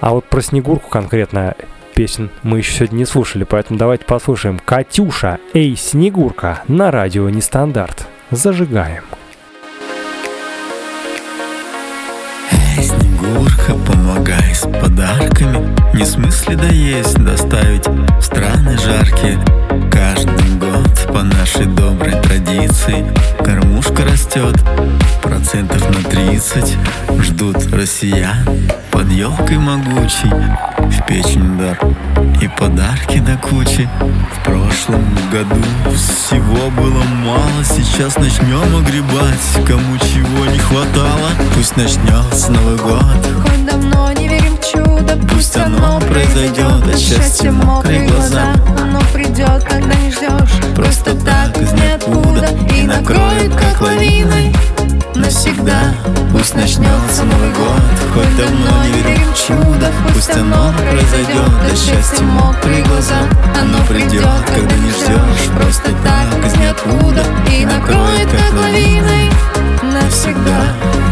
А 0.00 0.10
вот 0.10 0.24
про 0.26 0.42
Снегурку 0.42 0.90
конкретно 0.90 1.54
песен 1.98 2.30
мы 2.44 2.58
еще 2.58 2.72
сегодня 2.72 2.98
не 2.98 3.04
слушали, 3.06 3.42
поэтому 3.42 3.76
давайте 3.76 4.04
послушаем 4.04 4.60
«Катюша, 4.64 5.40
эй, 5.52 5.74
Снегурка» 5.76 6.62
на 6.68 6.92
радио 6.92 7.28
«Нестандарт». 7.28 8.06
Зажигаем. 8.30 9.02
Снегурка, 12.80 13.74
помогай 13.84 14.54
с 14.54 14.60
подарками 14.60 15.74
Не 15.92 16.04
смысле 16.04 16.54
доесть, 16.54 17.18
доставить 17.18 17.88
страны 18.22 18.78
жаркие 18.78 19.40
Каждый 19.90 20.56
год 20.56 20.87
по 21.08 21.22
нашей 21.22 21.66
доброй 21.66 22.12
традиции. 22.22 23.04
Кормушка 23.44 24.04
растет 24.04 24.56
процентов 25.22 25.88
на 25.88 26.02
30 26.08 26.76
Ждут 27.20 27.56
россиян 27.72 28.36
под 28.90 29.10
елкой 29.10 29.58
могучей. 29.58 30.30
В 30.78 31.06
печень 31.06 31.58
дар 31.58 31.78
и 32.40 32.48
подарки 32.48 33.18
до 33.18 33.36
кучи. 33.36 33.88
В 34.32 34.44
прошлом 34.44 35.04
году 35.32 35.62
всего 35.94 36.70
было 36.70 37.02
мало. 37.24 37.64
Сейчас 37.64 38.16
начнем 38.18 38.76
огребать. 38.76 39.66
Кому 39.66 39.98
чего 39.98 40.46
не 40.46 40.58
хватало 40.58 41.30
Пусть 41.54 41.76
начнется 41.76 42.52
Новый 42.52 42.76
год. 42.76 43.02
Хоть 43.42 43.66
давно 43.66 44.12
не 44.12 44.28
верим 44.28 44.37
в 44.37 44.37
чудо 44.72 45.18
Пусть 45.32 45.56
оно 45.56 46.00
произойдет 46.00 46.86
От 46.86 46.98
счастья 46.98 47.50
мокрые 47.50 48.08
глаза 48.08 48.54
Оно 48.80 49.00
придет, 49.12 49.64
когда 49.64 49.94
не 49.94 50.10
ждешь. 50.10 50.74
Просто 50.74 51.14
так 51.14 51.56
из 51.58 51.72
ниоткуда 51.72 52.48
И 52.74 52.82
накроет 52.82 53.54
как 53.54 53.80
лавиной. 53.80 54.54
навсегда 55.14 55.94
Пусть 56.32 56.54
начнется 56.54 57.24
Новый 57.24 57.50
год. 57.50 57.82
Хоть 58.14 58.36
давно 58.36 58.84
не 58.84 59.02
верим 59.02 59.32
в 59.32 59.38
чудо. 59.38 59.90
Пусть 60.12 60.30
оно 60.36 60.72
произойдет 60.72 61.50
До 61.68 61.76
счастья 61.76 62.22
мокрые 62.24 62.82
глаза. 62.84 63.20
Оно 63.60 63.78
придет, 63.88 64.24
когда 64.46 64.74
не 64.76 64.90
ждешь. 64.90 65.50
Просто 65.56 65.90
так 66.04 66.46
из 66.46 66.56
ниоткуда 66.56 67.24
И 67.50 67.64
накроет 67.64 68.28
как 68.30 68.52
лавиной. 68.60 69.30
навсегда 69.82 71.07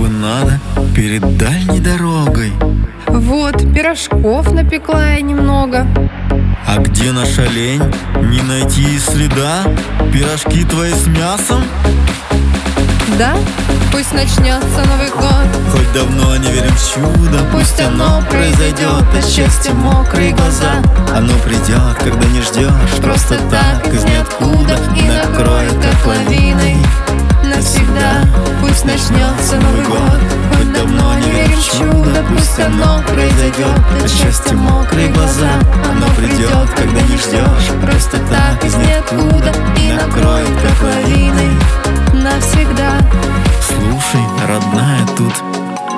бы 0.00 0.08
надо 0.08 0.58
перед 0.94 1.36
дальней 1.36 1.78
дорогой 1.78 2.52
Вот, 3.06 3.58
пирожков 3.74 4.50
напекла 4.50 5.04
я 5.10 5.20
немного 5.20 5.86
А 6.66 6.78
где 6.78 7.12
наша 7.12 7.44
лень? 7.44 7.82
Не 8.22 8.40
найти 8.40 8.82
и 8.94 8.98
следа? 8.98 9.62
Пирожки 10.10 10.64
твои 10.64 10.92
с 10.92 11.06
мясом? 11.06 11.62
Да? 13.18 13.34
Пусть 13.92 14.14
начнется 14.14 14.82
Новый 14.90 15.10
год 15.10 15.46
Хоть 15.72 15.92
давно 15.92 16.36
не 16.36 16.50
верим 16.50 16.74
в 16.74 16.94
чудо 16.94 17.38
Пусть 17.52 17.78
оно 17.80 18.22
произойдет 18.30 19.04
От 19.14 19.24
счастья 19.26 19.72
мокрые 19.72 20.32
глаза 20.32 20.76
Оно 21.14 21.32
придет, 21.44 21.98
когда 22.02 22.26
не 22.28 22.40
ждешь 22.40 23.02
Просто 23.02 23.36
так, 23.50 23.86
из 23.92 24.04
ниоткуда 24.04 24.78
И 24.96 25.02
накроет, 25.08 25.74
как 25.74 26.06
лавиной 26.06 26.76
Навсегда. 27.60 28.26
Пусть 28.62 28.86
начнется 28.86 29.56
Новый 29.56 29.84
год. 29.84 30.18
Хоть 30.56 30.72
давно 30.72 31.12
не 31.18 31.30
верим 31.30 31.58
в 31.58 31.70
чудо. 31.70 32.24
Пусть 32.30 32.58
оно 32.58 33.02
произойдет. 33.02 33.78
От 34.02 34.10
счастья 34.10 34.54
мокрые 34.54 35.08
глаза. 35.08 35.50
Оно 35.84 36.06
придет, 36.16 36.70
когда 36.74 37.02
не 37.02 37.18
ждешь. 37.18 37.68
Просто 37.82 38.16
так, 38.30 38.64
из 38.64 38.74
ниоткуда 38.76 39.52
И 39.76 39.92
накроет, 39.92 40.48
как 40.62 40.82
лавиной 40.82 41.50
Навсегда. 42.14 42.92
Слушай, 43.60 44.24
родная, 44.48 45.06
тут 45.18 45.34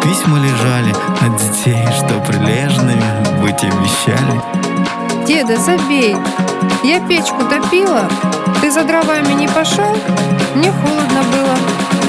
письма 0.03 0.39
лежали 0.39 0.93
От 1.21 1.37
детей, 1.37 1.87
что 1.97 2.19
прилежными 2.27 3.05
быть 3.41 3.63
обещали. 3.63 4.43
Деда, 5.29 5.57
забей 5.57 6.17
Я 6.85 6.99
печку 7.07 7.45
топила 7.45 8.09
Ты 8.61 8.71
за 8.71 8.83
дровами 8.83 9.33
не 9.35 9.47
пошел? 9.47 9.97
Мне 10.57 10.73
холодно 10.73 11.23
было. 11.31 11.57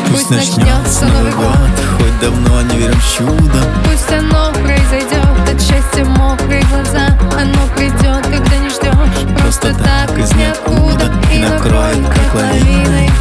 Пусть 0.09 0.31
начнется 0.31 1.05
Новый 1.05 1.31
год. 1.31 1.55
Хоть 1.97 2.19
давно 2.19 2.61
не 2.63 2.77
верим 2.77 2.99
в 2.99 3.13
чудо. 3.15 3.63
Пусть 3.85 4.11
оно 4.11 4.51
произойдет 4.63 5.51
От 5.51 5.61
счастья 5.61 6.05
мокрые 6.05 6.63
глаза 6.71 7.17
Оно 7.39 7.59
придет, 7.75 8.23
когда 8.23 8.57
не 8.57 8.69
ждешь. 8.69 9.39
Просто 9.39 9.75
так, 9.75 10.17
из 10.17 10.33
ниоткуда 10.33 11.11
И 11.31 11.37
накроет, 11.39 12.07
как 12.07 12.41
лавиной 12.41 13.11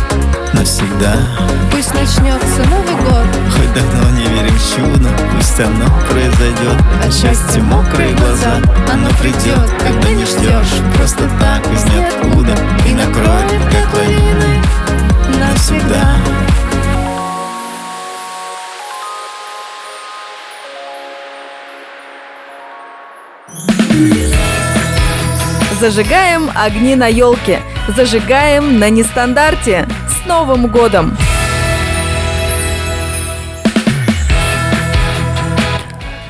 Навсегда. 0.53 1.15
Пусть 1.71 1.95
начнется 1.95 2.63
Новый 2.71 2.95
год. 3.03 3.27
Хоть 3.57 3.73
давно 3.75 4.11
не 4.19 4.27
верим 4.27 4.55
в 4.55 4.75
чудо 4.75 5.09
Пусть 5.35 5.59
оно 5.61 5.87
произойдет. 6.11 6.77
От 7.05 7.13
счастья 7.13 7.61
мокрые 7.63 8.15
глаза 8.15 8.57
Оно 8.93 9.09
придет, 9.21 9.71
когда 9.79 10.11
не 10.11 10.25
ждешь. 10.25 10.81
Просто 10.95 11.29
так, 11.41 11.63
из 11.73 11.85
ниоткуда. 11.85 12.55
И 12.87 12.95
накроет, 12.95 13.63
как 13.71 13.95
лавиной 13.95 14.62
Зажигаем 25.83 26.49
огни 26.55 26.95
на 26.95 27.09
елке. 27.09 27.59
Зажигаем 27.89 28.79
на 28.79 28.89
нестандарте. 28.89 29.89
С 30.07 30.25
Новым 30.29 30.69
годом! 30.69 31.17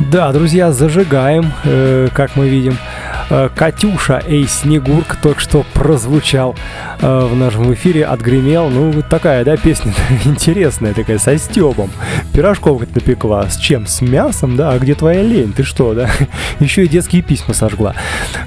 Да, 0.01 0.33
друзья, 0.33 0.73
зажигаем, 0.73 1.53
э, 1.65 2.09
как 2.15 2.35
мы 2.35 2.49
видим. 2.49 2.79
Э, 3.33 3.49
Катюша 3.55 4.23
Эй 4.27 4.47
Снегурка 4.47 5.17
только 5.23 5.41
что 5.41 5.65
прозвучал 5.73 6.55
э, 7.01 7.21
в 7.25 7.35
нашем 7.35 7.73
эфире, 7.73 8.05
отгремел. 8.05 8.69
Ну, 8.69 8.91
вот 8.91 9.09
такая, 9.09 9.43
да, 9.43 9.57
песня 9.57 9.95
интересная 10.27 10.93
такая, 10.93 11.17
со 11.19 11.39
стебом. 11.39 11.91
Пирожков 12.35 12.83
напекла. 12.95 13.49
С 13.49 13.57
чем? 13.57 13.87
С 13.87 14.03
мясом, 14.03 14.57
да? 14.57 14.73
А 14.73 14.79
где 14.79 14.95
твоя 14.95 15.23
лень? 15.23 15.55
Ты 15.55 15.63
что, 15.63 15.95
да? 15.95 16.11
Еще 16.61 16.85
и 16.85 16.89
детские 16.89 17.23
письма 17.23 17.55
сожгла. 17.55 17.95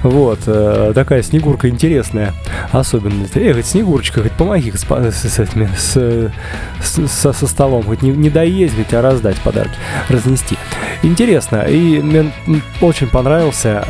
Вот, 0.04 0.38
э, 0.46 0.92
такая 0.94 1.22
Снегурка 1.22 1.68
интересная 1.68 2.32
особенность. 2.70 3.36
Эх, 3.36 3.66
Снегурочка, 3.66 4.20
говорит, 4.20 4.38
помоги 4.38 4.70
с, 4.70 4.84
с, 4.84 5.38
этими, 5.40 5.68
с, 5.76 6.30
с- 6.80 7.08
со, 7.08 7.46
столом, 7.48 7.82
хоть 7.82 8.02
не, 8.02 8.10
не 8.10 8.30
говорит, 8.30 8.94
а 8.94 9.02
раздать 9.02 9.36
подарки, 9.38 9.74
разнести. 10.08 10.56
Интересно, 11.02 11.62
и 11.62 12.00
мне 12.00 12.32
очень 12.80 13.08
понравился 13.08 13.82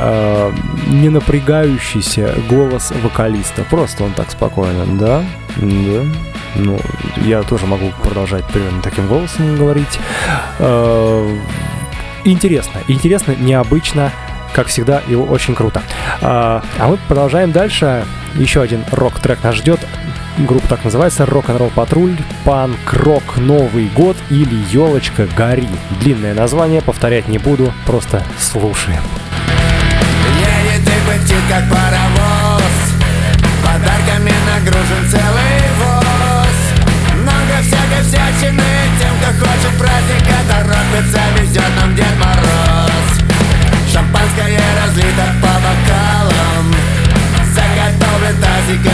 не 0.87 1.09
напрягающийся 1.09 2.35
голос 2.49 2.93
вокалиста. 3.03 3.65
Просто 3.65 4.05
он 4.05 4.13
так 4.13 4.31
спокойно, 4.31 4.87
да, 4.99 5.25
да. 5.57 6.05
Ну, 6.55 6.81
я 7.19 7.43
тоже 7.43 7.67
могу 7.67 7.93
продолжать 8.03 8.45
примерно 8.47 8.81
таким 8.83 9.07
голосом 9.09 9.57
говорить. 9.57 9.99
Э, 10.59 11.39
интересно, 12.25 12.81
интересно, 12.89 13.35
необычно, 13.39 14.11
как 14.55 14.69
всегда, 14.69 15.03
и 15.07 15.15
очень 15.15 15.55
круто. 15.55 15.83
А, 16.23 16.63
а 16.79 16.89
мы 16.89 16.99
продолжаем 17.09 17.53
дальше. 17.53 18.07
Еще 18.37 18.63
один 18.63 18.85
рок-трек 18.91 19.43
нас 19.45 19.55
ждет. 19.55 19.81
Группа 20.39 20.69
так 20.69 20.85
называется 20.85 21.25
«Рок-н-ролл 21.25 21.71
патруль», 21.75 22.17
«Панк-рок 22.45 23.39
Новый 23.39 23.89
год» 23.89 24.17
или 24.29 24.55
«Елочка 24.71 25.27
гори». 25.35 25.69
Длинное 26.03 26.35
название, 26.35 26.83
повторять 26.83 27.29
не 27.29 27.39
буду, 27.39 27.73
просто 27.87 28.23
слушаем. 28.39 29.01
Пыхтит, 31.07 31.43
как 31.49 31.69
паровоз. 31.71 32.63
Подарками 33.63 34.33
нагружен 34.47 35.09
целый 35.09 35.57
воз. 35.79 36.57
Много 37.23 37.63
всякой 37.63 38.03
всячины 38.03 38.63
Тем, 38.99 39.15
кто 39.21 39.47
хочет 39.47 39.73
праздника 39.79 40.37
Торопится, 40.49 41.21
везет 41.39 41.73
нам 41.81 41.95
Дед 41.95 42.17
Мороз. 42.19 43.09
Шампанское 43.93 44.61
разлито 44.83 45.27
по 45.41 45.53
бокалам. 45.65 46.75
Заготовлен 47.55 48.37
тазик 48.43 48.93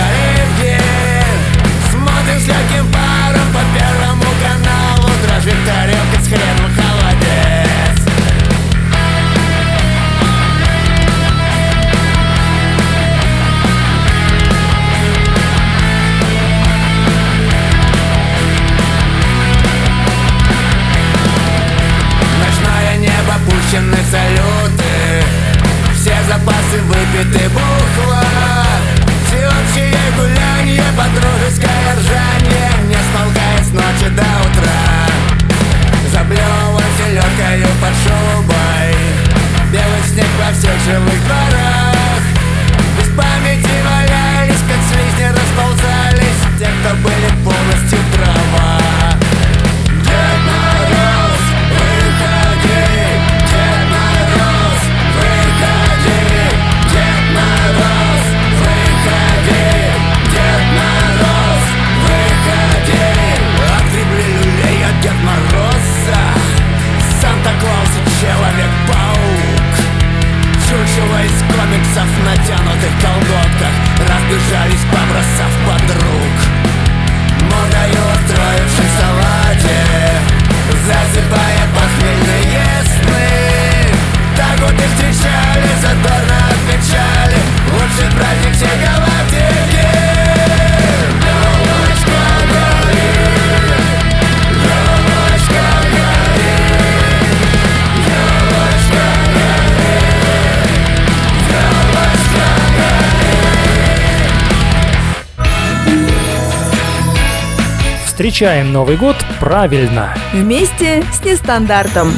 Встречаем 108.42 108.72
Новый 108.72 108.96
год 108.96 109.14
правильно. 109.38 110.16
Вместе 110.32 111.04
с 111.12 111.24
нестандартом. 111.24 112.08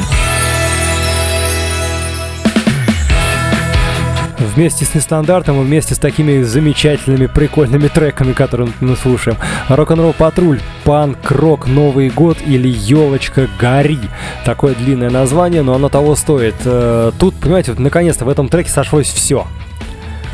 Вместе 4.39 4.85
с 4.85 4.95
нестандартом 4.95 5.61
и 5.61 5.63
вместе 5.63 5.93
с 5.93 5.99
такими 5.99 6.41
замечательными, 6.41 7.27
прикольными 7.27 7.89
треками, 7.89 8.33
которые 8.33 8.71
мы 8.79 8.95
слушаем. 8.95 9.37
Рок-н-ролл 9.69 10.13
патруль, 10.13 10.59
панк-рок, 10.83 11.67
Новый 11.67 12.09
год 12.09 12.39
или 12.43 12.69
елочка 12.69 13.47
гори. 13.61 13.99
Такое 14.45 14.73
длинное 14.73 15.11
название, 15.11 15.61
но 15.61 15.75
оно 15.75 15.89
того 15.89 16.15
стоит. 16.15 16.55
Э, 16.65 17.11
Тут, 17.19 17.35
понимаете, 17.35 17.73
вот 17.73 17.79
наконец-то 17.79 18.25
в 18.25 18.29
этом 18.29 18.49
треке 18.49 18.71
сошлось 18.71 19.13
все. 19.13 19.45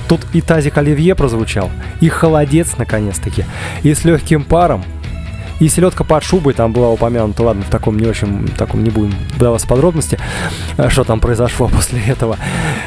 Тут 0.08 0.22
и 0.32 0.40
тазик 0.40 0.78
оливье 0.78 1.16
прозвучал, 1.16 1.70
и 2.00 2.08
холодец 2.08 2.78
наконец-таки, 2.78 3.44
и 3.84 3.94
с 3.94 4.06
легким 4.06 4.44
паром, 4.46 4.86
и 5.62 5.68
селедка 5.68 6.04
под 6.04 6.24
шубой 6.24 6.56
там 6.56 6.74
была 6.74 6.90
упомянута, 6.90 7.44
ладно, 7.44 7.62
в 7.62 7.70
таком 7.70 8.00
не 8.00 8.08
очень, 8.08 8.48
таком 8.58 8.84
не 8.84 8.90
будем 8.90 9.14
вдаваться 9.36 9.68
в 9.68 9.70
подробности, 9.70 10.18
э, 10.78 10.90
что 10.90 11.04
там 11.04 11.20
произошло 11.20 11.68
после 11.74 12.02
этого. 12.04 12.38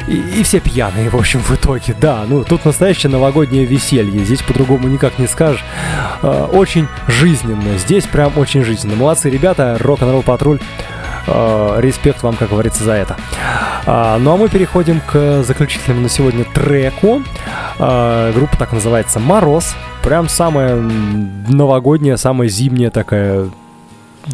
И, 0.09 0.17
и 0.17 0.43
все 0.43 0.59
пьяные, 0.59 1.09
в 1.09 1.15
общем, 1.15 1.39
в 1.39 1.51
итоге, 1.51 1.95
да, 1.99 2.25
ну, 2.27 2.43
тут 2.43 2.65
настоящее 2.65 3.09
новогоднее 3.09 3.63
веселье, 3.63 4.25
здесь 4.25 4.41
по-другому 4.41 4.89
никак 4.89 5.17
не 5.19 5.27
скажешь. 5.27 5.63
Э, 6.21 6.49
очень 6.51 6.89
жизненно, 7.07 7.77
здесь 7.77 8.03
прям 8.03 8.37
очень 8.37 8.65
жизненно. 8.65 8.97
Молодцы 8.97 9.29
ребята, 9.29 9.77
рок-н-ролл 9.79 10.21
патруль. 10.21 10.59
Э, 11.27 11.77
респект 11.79 12.23
вам, 12.23 12.35
как 12.35 12.49
говорится, 12.49 12.83
за 12.83 12.91
это. 12.91 13.15
А, 13.85 14.17
ну 14.17 14.33
а 14.33 14.37
мы 14.37 14.49
переходим 14.49 14.99
к 14.99 15.43
заключительному 15.43 16.01
на 16.01 16.09
сегодня 16.09 16.43
треку. 16.43 17.21
Группа 17.77 18.57
так 18.57 18.73
называется 18.73 19.19
«Мороз». 19.19 19.75
Прям 20.05 20.29
самая 20.29 20.75
м, 20.75 21.45
новогодняя, 21.49 22.15
самая 22.15 22.47
зимняя 22.47 22.91
такая 22.91 23.49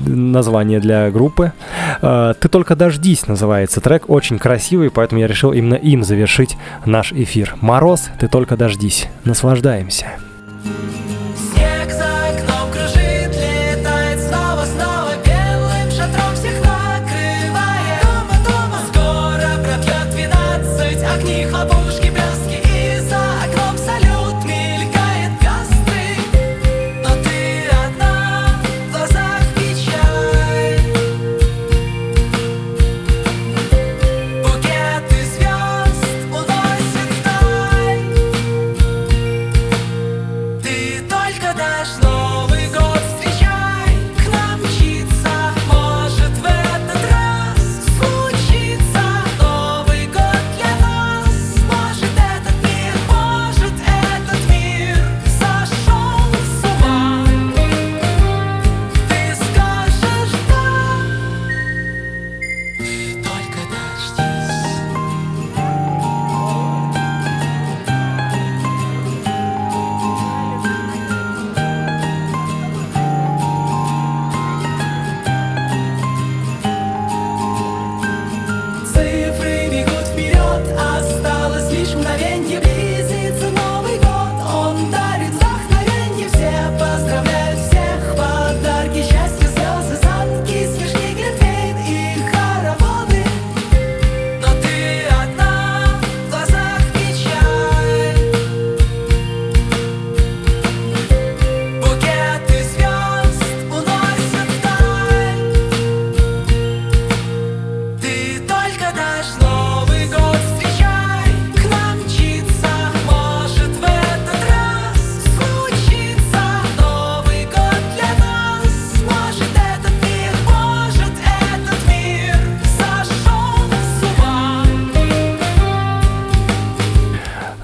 название 0.06 0.82
для 0.82 1.10
группы. 1.12 1.54
А, 2.02 2.34
«Ты 2.34 2.50
только 2.50 2.76
дождись» 2.76 3.26
называется 3.26 3.80
трек. 3.80 4.10
Очень 4.10 4.38
красивый, 4.38 4.90
поэтому 4.90 5.22
я 5.22 5.28
решил 5.28 5.54
именно 5.54 5.76
им 5.76 6.04
завершить 6.04 6.58
наш 6.86 7.14
эфир. 7.14 7.56
«Мороз, 7.62 8.10
ты 8.20 8.28
только 8.28 8.58
дождись». 8.58 9.08
Наслаждаемся. 9.24 10.08
Снег 10.66 11.01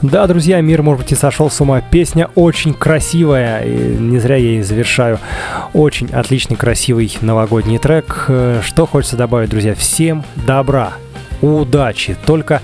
Да, 0.10 0.26
друзья, 0.26 0.62
мир, 0.62 0.84
может 0.84 1.04
быть, 1.04 1.12
и 1.12 1.16
сошел 1.16 1.50
с 1.50 1.60
ума. 1.60 1.82
Песня 1.82 2.30
очень 2.34 2.74
красивая, 2.74 3.62
и 3.66 3.98
не 3.98 4.20
зря 4.20 4.38
я 4.38 4.52
ее 4.52 4.64
завершаю. 4.64 5.20
Очень 5.74 6.08
отличный, 6.12 6.56
красивый 6.56 7.14
новогодний 7.20 7.78
трек. 7.78 8.24
Э, 8.30 8.62
Что 8.64 8.86
хочется 8.86 9.18
добавить, 9.18 9.50
друзья? 9.50 9.76
Всем 9.76 10.24
добра, 10.46 10.94
удачи, 11.42 12.16
только 12.26 12.62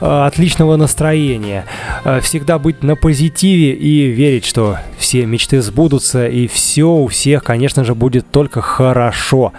э, 0.00 0.06
отличного 0.06 0.76
настроения, 0.76 1.66
э, 2.06 2.20
всегда 2.22 2.58
быть 2.58 2.82
на 2.82 2.96
позитиве 2.96 3.72
и 3.72 4.06
верить, 4.06 4.46
что 4.46 4.78
все 4.96 5.26
мечты 5.26 5.60
сбудутся 5.60 6.26
и 6.26 6.46
все 6.46 6.84
у 6.88 7.08
всех, 7.08 7.44
конечно 7.44 7.84
же, 7.84 7.94
будет 7.94 8.30
только 8.30 8.62
хорошо. 8.62 9.52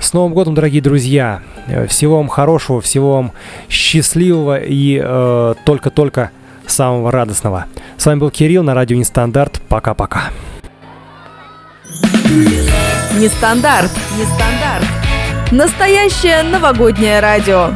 С 0.00 0.14
Новым 0.14 0.32
годом, 0.32 0.54
дорогие 0.54 0.80
друзья! 0.80 1.42
Всего 1.88 2.16
вам 2.16 2.28
хорошего, 2.28 2.80
всего 2.80 3.16
вам 3.16 3.32
счастливого 3.68 4.58
и 4.58 4.98
э, 5.04 5.54
только-только 5.66 6.30
самого 6.70 7.10
радостного. 7.10 7.66
С 7.96 8.06
вами 8.06 8.18
был 8.18 8.30
Кирилл 8.30 8.62
на 8.62 8.74
радио 8.74 8.96
Нестандарт. 8.96 9.60
Пока-пока. 9.68 10.30
Нестандарт. 13.18 13.90
Нестандарт. 14.18 14.84
Настоящее 15.50 16.42
новогоднее 16.42 17.20
радио. 17.20 17.70